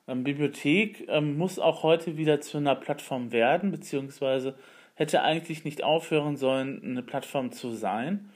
ähm, 0.09 0.25
Bibliothek 0.25 1.07
ähm, 1.09 1.39
muss 1.39 1.61
auch 1.61 1.85
heute 1.85 2.17
wieder 2.17 2.41
zu 2.41 2.59
einer 2.59 2.75
Plattform 2.75 3.31
werden, 3.31 3.71
beziehungsweise 3.71 4.57
hätte 4.95 5.23
eigentlich 5.23 5.65
nicht 5.65 5.85
aufhören 5.85 6.37
sollen, 6.37 6.83
eine 6.83 7.03
Plattform 7.03 7.53
zu 7.53 7.71
sein, 7.71 8.29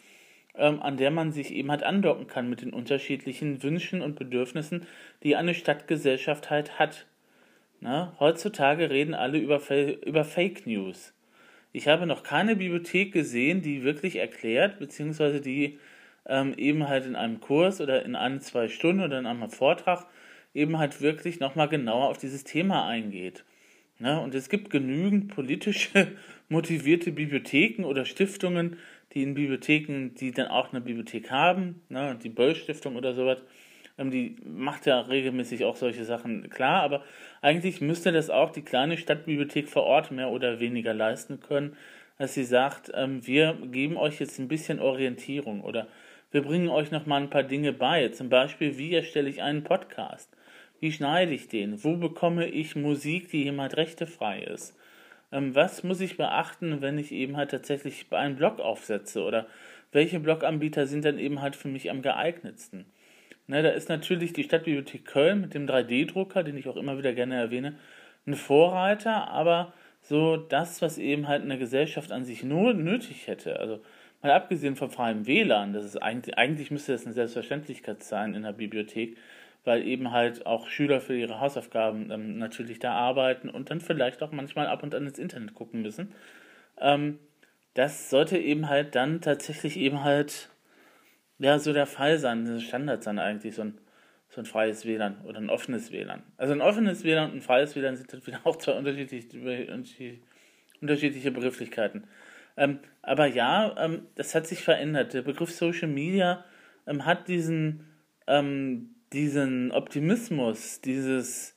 an 0.54 0.96
der 0.96 1.10
man 1.10 1.32
sich 1.32 1.52
eben 1.54 1.70
halt 1.70 1.82
andocken 1.82 2.26
kann 2.26 2.50
mit 2.50 2.60
den 2.60 2.72
unterschiedlichen 2.72 3.62
Wünschen 3.62 4.02
und 4.02 4.16
Bedürfnissen, 4.16 4.86
die 5.22 5.36
eine 5.36 5.54
Stadtgesellschaft 5.54 6.50
halt 6.50 6.78
hat. 6.78 7.06
Na, 7.80 8.14
heutzutage 8.20 8.90
reden 8.90 9.14
alle 9.14 9.38
über, 9.38 9.60
über 10.04 10.24
Fake 10.24 10.66
News. 10.66 11.14
Ich 11.72 11.88
habe 11.88 12.06
noch 12.06 12.22
keine 12.22 12.56
Bibliothek 12.56 13.12
gesehen, 13.12 13.62
die 13.62 13.82
wirklich 13.82 14.16
erklärt, 14.16 14.78
beziehungsweise 14.78 15.40
die 15.40 15.78
ähm, 16.26 16.54
eben 16.56 16.88
halt 16.88 17.06
in 17.06 17.16
einem 17.16 17.40
Kurs 17.40 17.80
oder 17.80 18.04
in 18.04 18.14
ein, 18.14 18.40
zwei 18.40 18.68
Stunden 18.68 19.02
oder 19.02 19.18
in 19.18 19.26
einem 19.26 19.50
Vortrag 19.50 20.06
eben 20.54 20.78
halt 20.78 21.00
wirklich 21.00 21.40
nochmal 21.40 21.68
genauer 21.68 22.08
auf 22.08 22.18
dieses 22.18 22.44
Thema 22.44 22.86
eingeht. 22.86 23.44
Ne? 23.98 24.20
Und 24.20 24.34
es 24.34 24.48
gibt 24.48 24.70
genügend 24.70 25.34
politisch 25.34 25.90
motivierte 26.48 27.10
Bibliotheken 27.10 27.84
oder 27.84 28.04
Stiftungen, 28.04 28.76
die 29.12 29.22
in 29.22 29.34
Bibliotheken, 29.34 30.14
die 30.14 30.32
dann 30.32 30.48
auch 30.48 30.72
eine 30.72 30.80
Bibliothek 30.80 31.30
haben, 31.30 31.82
ne? 31.88 32.18
die 32.22 32.28
Böll-Stiftung 32.28 32.96
oder 32.96 33.14
sowas, 33.14 33.38
ähm, 33.98 34.10
die 34.10 34.36
macht 34.44 34.86
ja 34.86 35.00
regelmäßig 35.00 35.64
auch 35.64 35.76
solche 35.76 36.04
Sachen 36.04 36.48
klar, 36.50 36.82
aber 36.82 37.04
eigentlich 37.40 37.80
müsste 37.80 38.12
das 38.12 38.30
auch 38.30 38.50
die 38.50 38.62
kleine 38.62 38.96
Stadtbibliothek 38.96 39.68
vor 39.68 39.84
Ort 39.84 40.10
mehr 40.10 40.30
oder 40.30 40.60
weniger 40.60 40.94
leisten 40.94 41.40
können, 41.40 41.76
dass 42.18 42.34
sie 42.34 42.44
sagt, 42.44 42.90
ähm, 42.94 43.26
wir 43.26 43.58
geben 43.70 43.96
euch 43.96 44.20
jetzt 44.20 44.38
ein 44.38 44.48
bisschen 44.48 44.80
Orientierung 44.80 45.62
oder 45.62 45.88
wir 46.30 46.42
bringen 46.42 46.68
euch 46.68 46.90
noch 46.90 47.04
mal 47.04 47.20
ein 47.20 47.30
paar 47.30 47.42
Dinge 47.42 47.72
bei. 47.72 48.08
Zum 48.08 48.30
Beispiel, 48.30 48.78
wie 48.78 48.94
erstelle 48.94 49.28
ich 49.28 49.42
einen 49.42 49.64
Podcast? 49.64 50.34
Wie 50.80 50.90
schneide 50.90 51.32
ich 51.32 51.48
den? 51.48 51.84
Wo 51.84 51.96
bekomme 51.96 52.48
ich 52.48 52.74
Musik, 52.74 53.28
die 53.28 53.44
jemand 53.44 53.76
rechtefrei 53.76 54.40
ist? 54.40 54.76
Ähm, 55.32 55.54
was 55.54 55.82
muss 55.82 56.00
ich 56.00 56.16
beachten, 56.16 56.80
wenn 56.82 56.98
ich 56.98 57.10
eben 57.12 57.36
halt 57.36 57.50
tatsächlich 57.50 58.06
einen 58.10 58.36
Blog 58.36 58.60
aufsetze? 58.60 59.22
Oder 59.24 59.46
welche 59.90 60.20
Bloganbieter 60.20 60.86
sind 60.86 61.04
dann 61.04 61.18
eben 61.18 61.40
halt 61.40 61.56
für 61.56 61.68
mich 61.68 61.90
am 61.90 62.02
geeignetsten? 62.02 62.86
Ne, 63.48 63.62
da 63.62 63.70
ist 63.70 63.88
natürlich 63.88 64.32
die 64.32 64.44
Stadtbibliothek 64.44 65.04
Köln 65.04 65.40
mit 65.40 65.54
dem 65.54 65.66
3D-Drucker, 65.66 66.44
den 66.44 66.56
ich 66.56 66.68
auch 66.68 66.76
immer 66.76 66.96
wieder 66.96 67.12
gerne 67.12 67.34
erwähne, 67.36 67.74
ein 68.26 68.34
Vorreiter, 68.34 69.28
aber 69.28 69.72
so 70.00 70.36
das, 70.36 70.80
was 70.80 70.98
eben 70.98 71.28
halt 71.28 71.42
eine 71.42 71.58
Gesellschaft 71.58 72.12
an 72.12 72.24
sich 72.24 72.44
nur 72.44 72.72
nötig 72.74 73.26
hätte. 73.26 73.58
Also 73.58 73.80
mal 74.22 74.32
abgesehen 74.32 74.76
vom 74.76 74.90
freien 74.90 75.26
WLAN, 75.26 75.72
das 75.72 75.84
ist 75.84 75.96
eigentlich, 75.96 76.38
eigentlich 76.38 76.70
müsste 76.70 76.92
das 76.92 77.04
eine 77.04 77.14
Selbstverständlichkeit 77.14 78.02
sein 78.04 78.34
in 78.34 78.44
der 78.44 78.52
Bibliothek, 78.52 79.16
weil 79.64 79.86
eben 79.86 80.10
halt 80.10 80.46
auch 80.46 80.68
Schüler 80.68 81.00
für 81.00 81.16
ihre 81.16 81.40
Hausaufgaben 81.40 82.10
ähm, 82.10 82.38
natürlich 82.38 82.78
da 82.78 82.92
arbeiten 82.92 83.48
und 83.48 83.70
dann 83.70 83.80
vielleicht 83.80 84.22
auch 84.22 84.32
manchmal 84.32 84.66
ab 84.66 84.82
und 84.82 84.94
an 84.94 85.06
ins 85.06 85.18
Internet 85.18 85.54
gucken 85.54 85.82
müssen. 85.82 86.12
Ähm, 86.80 87.18
das 87.74 88.10
sollte 88.10 88.38
eben 88.38 88.68
halt 88.68 88.94
dann 88.94 89.20
tatsächlich 89.20 89.76
eben 89.76 90.04
halt 90.04 90.50
ja 91.38 91.58
so 91.58 91.72
der 91.72 91.86
Fall 91.86 92.18
sein, 92.18 92.44
das 92.44 92.62
Standard 92.62 93.02
sein 93.02 93.18
eigentlich, 93.18 93.54
so 93.54 93.62
ein, 93.62 93.78
so 94.28 94.40
ein 94.40 94.46
freies 94.46 94.84
WLAN 94.84 95.20
oder 95.24 95.38
ein 95.38 95.50
offenes 95.50 95.92
WLAN. 95.92 96.22
Also 96.36 96.52
ein 96.52 96.60
offenes 96.60 97.04
WLAN 97.04 97.30
und 97.30 97.36
ein 97.38 97.42
freies 97.42 97.76
WLAN 97.76 97.96
sind 97.96 98.12
dann 98.12 98.26
wieder 98.26 98.40
auch 98.44 98.56
zwei 98.56 98.72
unterschiedliche, 98.72 99.72
unterschiedliche 100.80 101.30
Begrifflichkeiten. 101.30 102.04
Ähm, 102.56 102.80
aber 103.00 103.26
ja, 103.26 103.74
ähm, 103.78 104.06
das 104.14 104.34
hat 104.34 104.46
sich 104.46 104.62
verändert. 104.62 105.14
Der 105.14 105.22
Begriff 105.22 105.50
Social 105.52 105.88
Media 105.88 106.44
ähm, 106.86 107.06
hat 107.06 107.28
diesen 107.28 107.86
ähm, 108.26 108.91
diesen 109.12 109.72
Optimismus, 109.72 110.80
dieses 110.80 111.56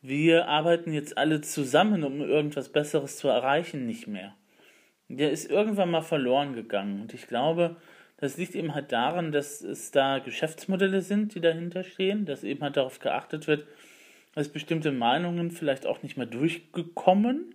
wir 0.00 0.46
arbeiten 0.46 0.92
jetzt 0.92 1.18
alle 1.18 1.40
zusammen, 1.40 2.04
um 2.04 2.20
irgendwas 2.20 2.68
Besseres 2.68 3.16
zu 3.16 3.28
erreichen, 3.28 3.86
nicht 3.86 4.06
mehr. 4.06 4.34
Der 5.08 5.32
ist 5.32 5.50
irgendwann 5.50 5.90
mal 5.90 6.02
verloren 6.02 6.54
gegangen. 6.54 7.00
Und 7.00 7.14
ich 7.14 7.26
glaube, 7.26 7.76
das 8.18 8.36
liegt 8.36 8.54
eben 8.54 8.74
halt 8.74 8.92
daran, 8.92 9.32
dass 9.32 9.60
es 9.60 9.90
da 9.90 10.18
Geschäftsmodelle 10.18 11.00
sind, 11.00 11.34
die 11.34 11.40
dahinter 11.40 11.82
stehen, 11.82 12.26
dass 12.26 12.44
eben 12.44 12.62
halt 12.62 12.76
darauf 12.76 13.00
geachtet 13.00 13.48
wird, 13.48 13.66
dass 14.34 14.48
bestimmte 14.48 14.92
Meinungen 14.92 15.50
vielleicht 15.50 15.86
auch 15.86 16.02
nicht 16.02 16.16
mehr 16.16 16.26
durchgekommen, 16.26 17.54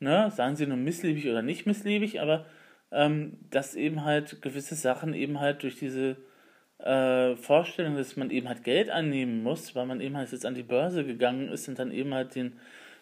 ne, 0.00 0.30
seien 0.34 0.56
sie 0.56 0.66
nun 0.66 0.84
missliebig 0.84 1.28
oder 1.28 1.42
nicht 1.42 1.66
missliebig, 1.66 2.20
aber 2.20 2.44
ähm, 2.90 3.38
dass 3.50 3.74
eben 3.74 4.04
halt 4.04 4.42
gewisse 4.42 4.74
Sachen 4.74 5.14
eben 5.14 5.40
halt 5.40 5.62
durch 5.62 5.78
diese 5.78 6.16
äh, 6.82 7.36
Vorstellung, 7.36 7.96
dass 7.96 8.16
man 8.16 8.30
eben 8.30 8.48
halt 8.48 8.64
Geld 8.64 8.90
annehmen 8.90 9.42
muss, 9.42 9.74
weil 9.74 9.86
man 9.86 10.00
eben 10.00 10.16
halt 10.16 10.32
jetzt 10.32 10.46
an 10.46 10.54
die 10.54 10.62
Börse 10.62 11.04
gegangen 11.04 11.48
ist 11.48 11.68
und 11.68 11.78
dann 11.78 11.90
eben 11.90 12.14
halt 12.14 12.34
den, 12.34 12.54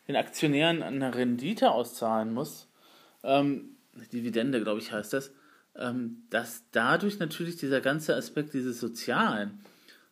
den 0.09 0.17
Aktionären 0.17 0.83
eine 0.83 1.15
Rendite 1.15 1.71
auszahlen 1.71 2.33
muss, 2.33 2.69
ähm, 3.23 3.77
Dividende, 4.13 4.63
glaube 4.63 4.81
ich, 4.81 4.93
heißt 4.93 5.13
das, 5.13 5.33
ähm, 5.77 6.23
dass 6.31 6.65
dadurch 6.73 7.19
natürlich 7.19 7.57
dieser 7.57 7.81
ganze 7.81 8.15
Aspekt 8.15 8.55
dieses 8.55 8.81
Sozialen, 8.81 9.61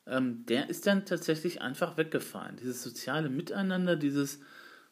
ähm, 0.07 0.44
der 0.46 0.68
ist 0.68 0.87
dann 0.87 1.05
tatsächlich 1.05 1.62
einfach 1.62 1.96
weggefallen. 1.96 2.57
Dieses 2.57 2.83
soziale 2.83 3.29
Miteinander, 3.29 3.96
dieses 3.96 4.40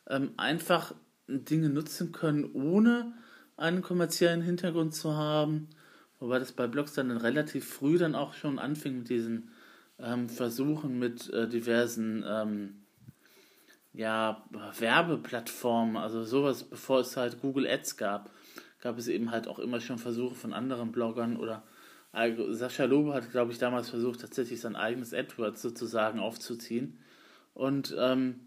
ähm, 0.09 0.33
einfach 0.37 0.95
Dinge 1.29 1.71
nutzen 1.71 2.13
können, 2.13 2.53
ohne 2.53 3.13
einen 3.57 3.83
kommerziellen 3.83 4.43
Hintergrund 4.43 4.95
zu 4.95 5.17
haben, 5.17 5.69
Wobei 6.25 6.39
das 6.39 6.53
bei 6.53 6.67
Blogs 6.67 6.95
dann 6.95 7.11
relativ 7.11 7.69
früh 7.69 7.99
dann 7.99 8.15
auch 8.15 8.33
schon 8.33 8.59
anfing 8.59 9.01
mit 9.01 9.11
diesen 9.11 9.51
ähm, 9.99 10.31
Versuchen 10.31 10.99
mit 10.99 11.29
äh, 11.29 11.47
diversen 11.47 12.25
ähm, 12.27 12.77
ja, 13.93 14.43
Werbeplattformen, 14.79 15.99
also 15.99 16.25
sowas, 16.25 16.65
bevor 16.65 17.01
es 17.01 17.19
halt 17.19 17.43
Google 17.43 17.67
Ads 17.67 17.99
gab, 17.99 18.31
gab 18.81 18.97
es 18.97 19.09
eben 19.09 19.33
halt 19.33 19.47
auch 19.49 19.59
immer 19.59 19.83
schon 19.83 19.99
Versuche 19.99 20.35
von 20.35 20.55
anderen 20.55 20.93
Bloggern 20.93 21.37
oder 21.37 21.63
Sascha 22.53 22.85
Lobe 22.85 23.13
hat, 23.13 23.31
glaube 23.31 23.53
ich, 23.53 23.59
damals 23.59 23.91
versucht, 23.91 24.23
tatsächlich 24.23 24.63
sein 24.63 24.77
eigenes 24.77 25.13
AdWords 25.13 25.61
sozusagen 25.61 26.21
aufzuziehen. 26.21 27.01
Und 27.53 27.95
ähm, 27.99 28.41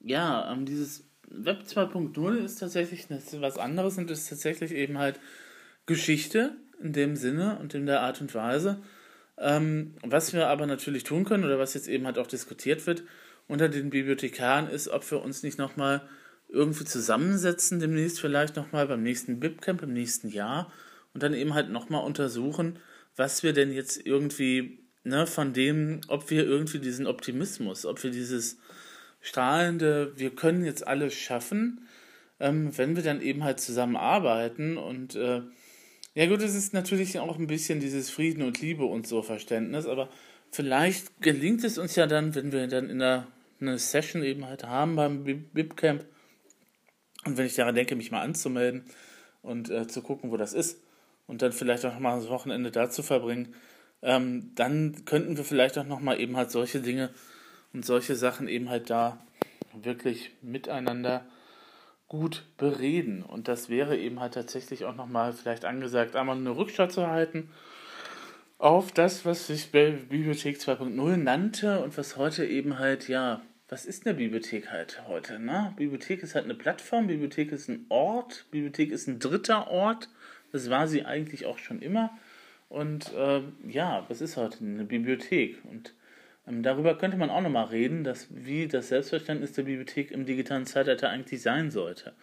ja, 0.00 0.52
ähm, 0.52 0.66
dieses 0.66 1.08
Web 1.28 1.62
2.0 1.62 2.44
ist 2.44 2.56
tatsächlich 2.56 3.06
was 3.08 3.56
anderes 3.56 3.96
und 3.96 4.10
ist 4.10 4.28
tatsächlich 4.28 4.72
eben 4.72 4.98
halt 4.98 5.18
Geschichte 5.86 6.58
in 6.82 6.92
dem 6.92 7.16
Sinne 7.16 7.58
und 7.60 7.74
in 7.74 7.86
der 7.86 8.00
Art 8.00 8.20
und 8.20 8.34
Weise. 8.34 8.82
Ähm, 9.38 9.94
was 10.02 10.32
wir 10.32 10.48
aber 10.48 10.66
natürlich 10.66 11.04
tun 11.04 11.24
können 11.24 11.44
oder 11.44 11.58
was 11.58 11.74
jetzt 11.74 11.88
eben 11.88 12.06
halt 12.06 12.18
auch 12.18 12.26
diskutiert 12.26 12.86
wird 12.86 13.02
unter 13.48 13.68
den 13.68 13.90
Bibliothekaren 13.90 14.68
ist, 14.68 14.88
ob 14.88 15.10
wir 15.10 15.22
uns 15.22 15.42
nicht 15.42 15.58
nochmal 15.58 16.02
irgendwie 16.48 16.84
zusammensetzen, 16.84 17.80
demnächst 17.80 18.20
vielleicht 18.20 18.56
nochmal 18.56 18.86
beim 18.86 19.02
nächsten 19.02 19.40
BibCamp 19.40 19.82
im 19.82 19.92
nächsten 19.92 20.28
Jahr 20.28 20.70
und 21.14 21.22
dann 21.22 21.34
eben 21.34 21.54
halt 21.54 21.70
nochmal 21.70 22.04
untersuchen, 22.04 22.78
was 23.16 23.42
wir 23.42 23.52
denn 23.52 23.72
jetzt 23.72 24.06
irgendwie, 24.06 24.78
ne, 25.04 25.26
von 25.26 25.52
dem, 25.52 26.00
ob 26.08 26.30
wir 26.30 26.44
irgendwie 26.44 26.78
diesen 26.78 27.06
Optimismus, 27.06 27.86
ob 27.86 28.02
wir 28.02 28.10
dieses 28.10 28.58
strahlende, 29.20 30.12
wir 30.16 30.34
können 30.34 30.64
jetzt 30.64 30.86
alles 30.86 31.14
schaffen, 31.14 31.86
ähm, 32.40 32.76
wenn 32.76 32.96
wir 32.96 33.02
dann 33.02 33.20
eben 33.20 33.44
halt 33.44 33.60
zusammenarbeiten 33.60 34.76
und 34.76 35.14
äh, 35.14 35.42
ja 36.14 36.26
gut, 36.26 36.42
es 36.42 36.54
ist 36.54 36.74
natürlich 36.74 37.18
auch 37.18 37.38
ein 37.38 37.46
bisschen 37.46 37.80
dieses 37.80 38.10
Frieden 38.10 38.42
und 38.42 38.60
Liebe 38.60 38.84
und 38.84 39.06
so 39.06 39.22
Verständnis, 39.22 39.86
aber 39.86 40.08
vielleicht 40.50 41.20
gelingt 41.20 41.64
es 41.64 41.78
uns 41.78 41.96
ja 41.96 42.06
dann, 42.06 42.34
wenn 42.34 42.52
wir 42.52 42.66
dann 42.66 42.90
in 42.90 42.98
der 42.98 43.26
eine 43.60 43.78
Session 43.78 44.22
eben 44.22 44.46
halt 44.46 44.64
haben 44.64 44.96
beim 44.96 45.24
BibCamp 45.24 46.04
und 47.24 47.36
wenn 47.36 47.46
ich 47.46 47.54
daran 47.54 47.74
denke, 47.74 47.94
mich 47.96 48.10
mal 48.10 48.22
anzumelden 48.22 48.84
und 49.42 49.70
äh, 49.70 49.86
zu 49.86 50.02
gucken, 50.02 50.30
wo 50.30 50.36
das 50.36 50.52
ist, 50.52 50.80
und 51.26 51.42
dann 51.42 51.52
vielleicht 51.52 51.84
auch 51.86 51.98
mal 51.98 52.18
das 52.18 52.28
Wochenende 52.28 52.70
da 52.70 52.90
zu 52.90 53.02
verbringen, 53.02 53.54
ähm, 54.02 54.50
dann 54.54 55.04
könnten 55.04 55.36
wir 55.36 55.44
vielleicht 55.44 55.78
auch 55.78 55.86
nochmal 55.86 56.20
eben 56.20 56.36
halt 56.36 56.50
solche 56.50 56.80
Dinge 56.80 57.10
und 57.72 57.86
solche 57.86 58.16
Sachen 58.16 58.48
eben 58.48 58.68
halt 58.68 58.90
da 58.90 59.24
wirklich 59.72 60.32
miteinander 60.42 61.24
gut 62.12 62.44
bereden. 62.58 63.22
Und 63.22 63.48
das 63.48 63.70
wäre 63.70 63.96
eben 63.96 64.20
halt 64.20 64.34
tatsächlich 64.34 64.84
auch 64.84 64.94
nochmal 64.94 65.32
vielleicht 65.32 65.64
angesagt, 65.64 66.14
einmal 66.14 66.36
eine 66.36 66.54
Rückschau 66.54 66.86
zu 66.86 67.06
halten 67.06 67.48
auf 68.58 68.92
das, 68.92 69.24
was 69.24 69.46
sich 69.46 69.72
Bibliothek 69.72 70.58
2.0 70.58 71.16
nannte 71.16 71.80
und 71.82 71.96
was 71.96 72.16
heute 72.18 72.46
eben 72.46 72.78
halt, 72.78 73.08
ja, 73.08 73.40
was 73.68 73.86
ist 73.86 74.06
eine 74.06 74.14
Bibliothek 74.14 74.70
halt 74.70 75.02
heute? 75.08 75.40
Ne? 75.40 75.72
Bibliothek 75.76 76.22
ist 76.22 76.34
halt 76.34 76.44
eine 76.44 76.54
Plattform, 76.54 77.06
Bibliothek 77.08 77.50
ist 77.50 77.68
ein 77.68 77.86
Ort, 77.88 78.44
Bibliothek 78.52 78.92
ist 78.92 79.08
ein 79.08 79.18
dritter 79.18 79.68
Ort, 79.68 80.10
das 80.52 80.70
war 80.70 80.86
sie 80.86 81.04
eigentlich 81.04 81.46
auch 81.46 81.58
schon 81.58 81.80
immer. 81.80 82.10
Und 82.68 83.12
äh, 83.14 83.40
ja, 83.66 84.04
was 84.08 84.20
ist 84.20 84.36
heute 84.36 84.58
eine 84.60 84.84
Bibliothek? 84.84 85.56
Und 85.64 85.94
darüber 86.46 86.96
könnte 86.98 87.16
man 87.16 87.30
auch 87.30 87.40
nochmal 87.40 87.66
reden, 87.66 88.04
dass, 88.04 88.28
wie 88.30 88.66
das 88.66 88.88
Selbstverständnis 88.88 89.52
der 89.52 89.62
Bibliothek 89.62 90.10
im 90.10 90.26
digitalen 90.26 90.66
Zeitalter 90.66 91.08
eigentlich 91.08 91.42
sein 91.42 91.70
sollte. 91.70 92.14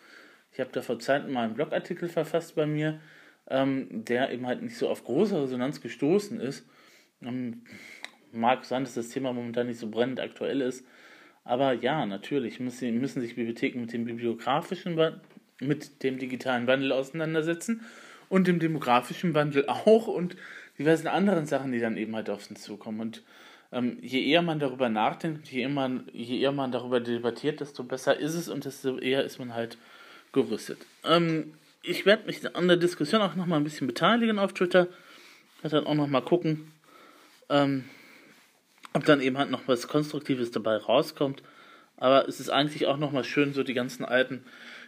Ich 0.51 0.60
habe 0.60 0.71
da 0.71 0.82
vor 0.82 0.99
Zeiten 0.99 1.32
mal 1.32 1.45
einen 1.45 1.53
Blogartikel 1.53 2.10
verfasst 2.10 2.55
bei 2.55 2.65
mir, 2.65 2.99
ähm, 3.47 4.03
der 4.05 4.32
eben 4.32 4.45
halt 4.45 4.62
nicht 4.62 4.77
so 4.77 4.89
auf 4.89 5.03
große 5.03 5.41
Resonanz 5.41 5.82
gestoßen 5.82 6.39
ist. 6.39 6.67
Ähm, 7.21 7.63
mag 8.32 8.65
sein, 8.65 8.84
dass 8.84 8.93
das 8.93 9.10
Thema 9.10 9.34
momentan 9.34 9.67
nicht 9.67 9.79
so 9.79 9.89
brennend 9.89 10.19
aktuell 10.19 10.62
ist. 10.62 10.86
Aber 11.43 11.73
ja, 11.73 12.05
natürlich 12.05 12.60
müssen, 12.60 12.99
müssen 12.99 13.21
sich 13.21 13.36
Bibliotheken 13.36 13.79
mit 13.79 13.93
dem 13.93 14.05
bibliografischen, 14.05 14.99
mit 15.62 16.03
dem 16.03 16.19
digitalen 16.19 16.67
Wandel 16.67 16.91
auseinandersetzen 16.91 17.82
und 18.27 18.47
dem 18.47 18.60
demografischen 18.60 19.34
Wandel 19.34 19.65
auch 19.67 20.08
und 20.08 20.36
diversen 20.77 21.08
anderen 21.08 21.45
Sachen, 21.45 21.71
die 21.71 21.79
dann 21.79 21.97
eben 21.97 22.15
halt 22.15 22.29
auf 22.29 22.49
uns 22.49 22.62
zukommen. 22.62 22.99
Und 22.99 23.23
ähm, 23.71 23.97
je 24.01 24.25
eher 24.25 24.41
man 24.41 24.60
darüber 24.60 24.89
nachdenkt, 24.89 25.47
je 25.49 25.62
eher, 25.62 25.69
man, 25.69 26.08
je 26.12 26.39
eher 26.39 26.51
man 26.51 26.71
darüber 26.71 26.99
debattiert, 26.99 27.60
desto 27.60 27.84
besser 27.84 28.17
ist 28.17 28.34
es 28.34 28.49
und 28.49 28.65
desto 28.65 28.97
eher 28.97 29.23
ist 29.23 29.39
man 29.39 29.53
halt 29.53 29.77
gerüstet. 30.32 30.79
Ähm, 31.03 31.53
ich 31.84 32.05
werde 32.05 32.25
mich 32.25 32.55
an 32.55 32.67
der 32.67 32.77
Diskussion 32.77 33.21
auch 33.21 33.36
nochmal 33.36 33.60
ein 33.60 33.63
bisschen 33.63 33.88
beteiligen 33.88 34.39
auf 34.39 34.53
Twitter. 34.53 34.88
werde 35.62 35.77
dann 35.77 35.88
auch 35.88 35.95
nochmal 35.95 36.23
gucken, 36.23 36.71
ähm, 37.49 37.86
ob 38.93 39.05
dann 39.05 39.21
eben 39.21 39.38
halt 39.38 39.51
noch 39.51 39.67
was 39.67 39.88
Konstruktives 39.88 40.51
dabei 40.51 40.77
rauskommt. 40.77 41.43
Aber 41.97 42.27
es 42.27 42.39
ist 42.39 42.49
eigentlich 42.49 42.88
auch 42.88 42.97
nochmal 42.97 43.23
schön, 43.23 43.53
so 43.53 43.63
die 43.63 43.73
ganzen 43.73 44.05
alten 44.05 44.43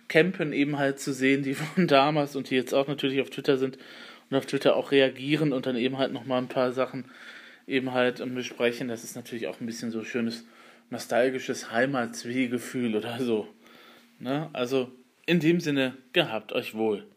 Campen 0.07 0.53
eben 0.53 0.77
halt 0.77 0.99
zu 0.99 1.13
sehen, 1.13 1.43
die 1.43 1.53
von 1.75 1.87
damals 1.87 2.35
und 2.35 2.49
die 2.49 2.55
jetzt 2.55 2.73
auch 2.73 2.87
natürlich 2.87 3.21
auf 3.21 3.29
Twitter 3.29 3.57
sind 3.57 3.77
und 4.29 4.37
auf 4.37 4.45
Twitter 4.45 4.75
auch 4.75 4.91
reagieren 4.91 5.53
und 5.53 5.65
dann 5.65 5.75
eben 5.75 5.97
halt 5.97 6.13
nochmal 6.13 6.41
ein 6.41 6.47
paar 6.47 6.71
Sachen 6.71 7.05
eben 7.71 7.93
halt 7.93 8.23
besprechen. 8.35 8.87
Das 8.87 9.03
ist 9.03 9.15
natürlich 9.15 9.47
auch 9.47 9.59
ein 9.59 9.65
bisschen 9.65 9.91
so 9.91 10.03
schönes 10.03 10.45
nostalgisches 10.89 11.71
Heimatswehgefühl 11.71 12.95
oder 12.95 13.19
so. 13.19 13.47
Ne? 14.19 14.49
Also 14.53 14.91
in 15.25 15.39
dem 15.39 15.59
Sinne, 15.59 15.97
gehabt 16.13 16.51
euch 16.51 16.75
wohl. 16.75 17.07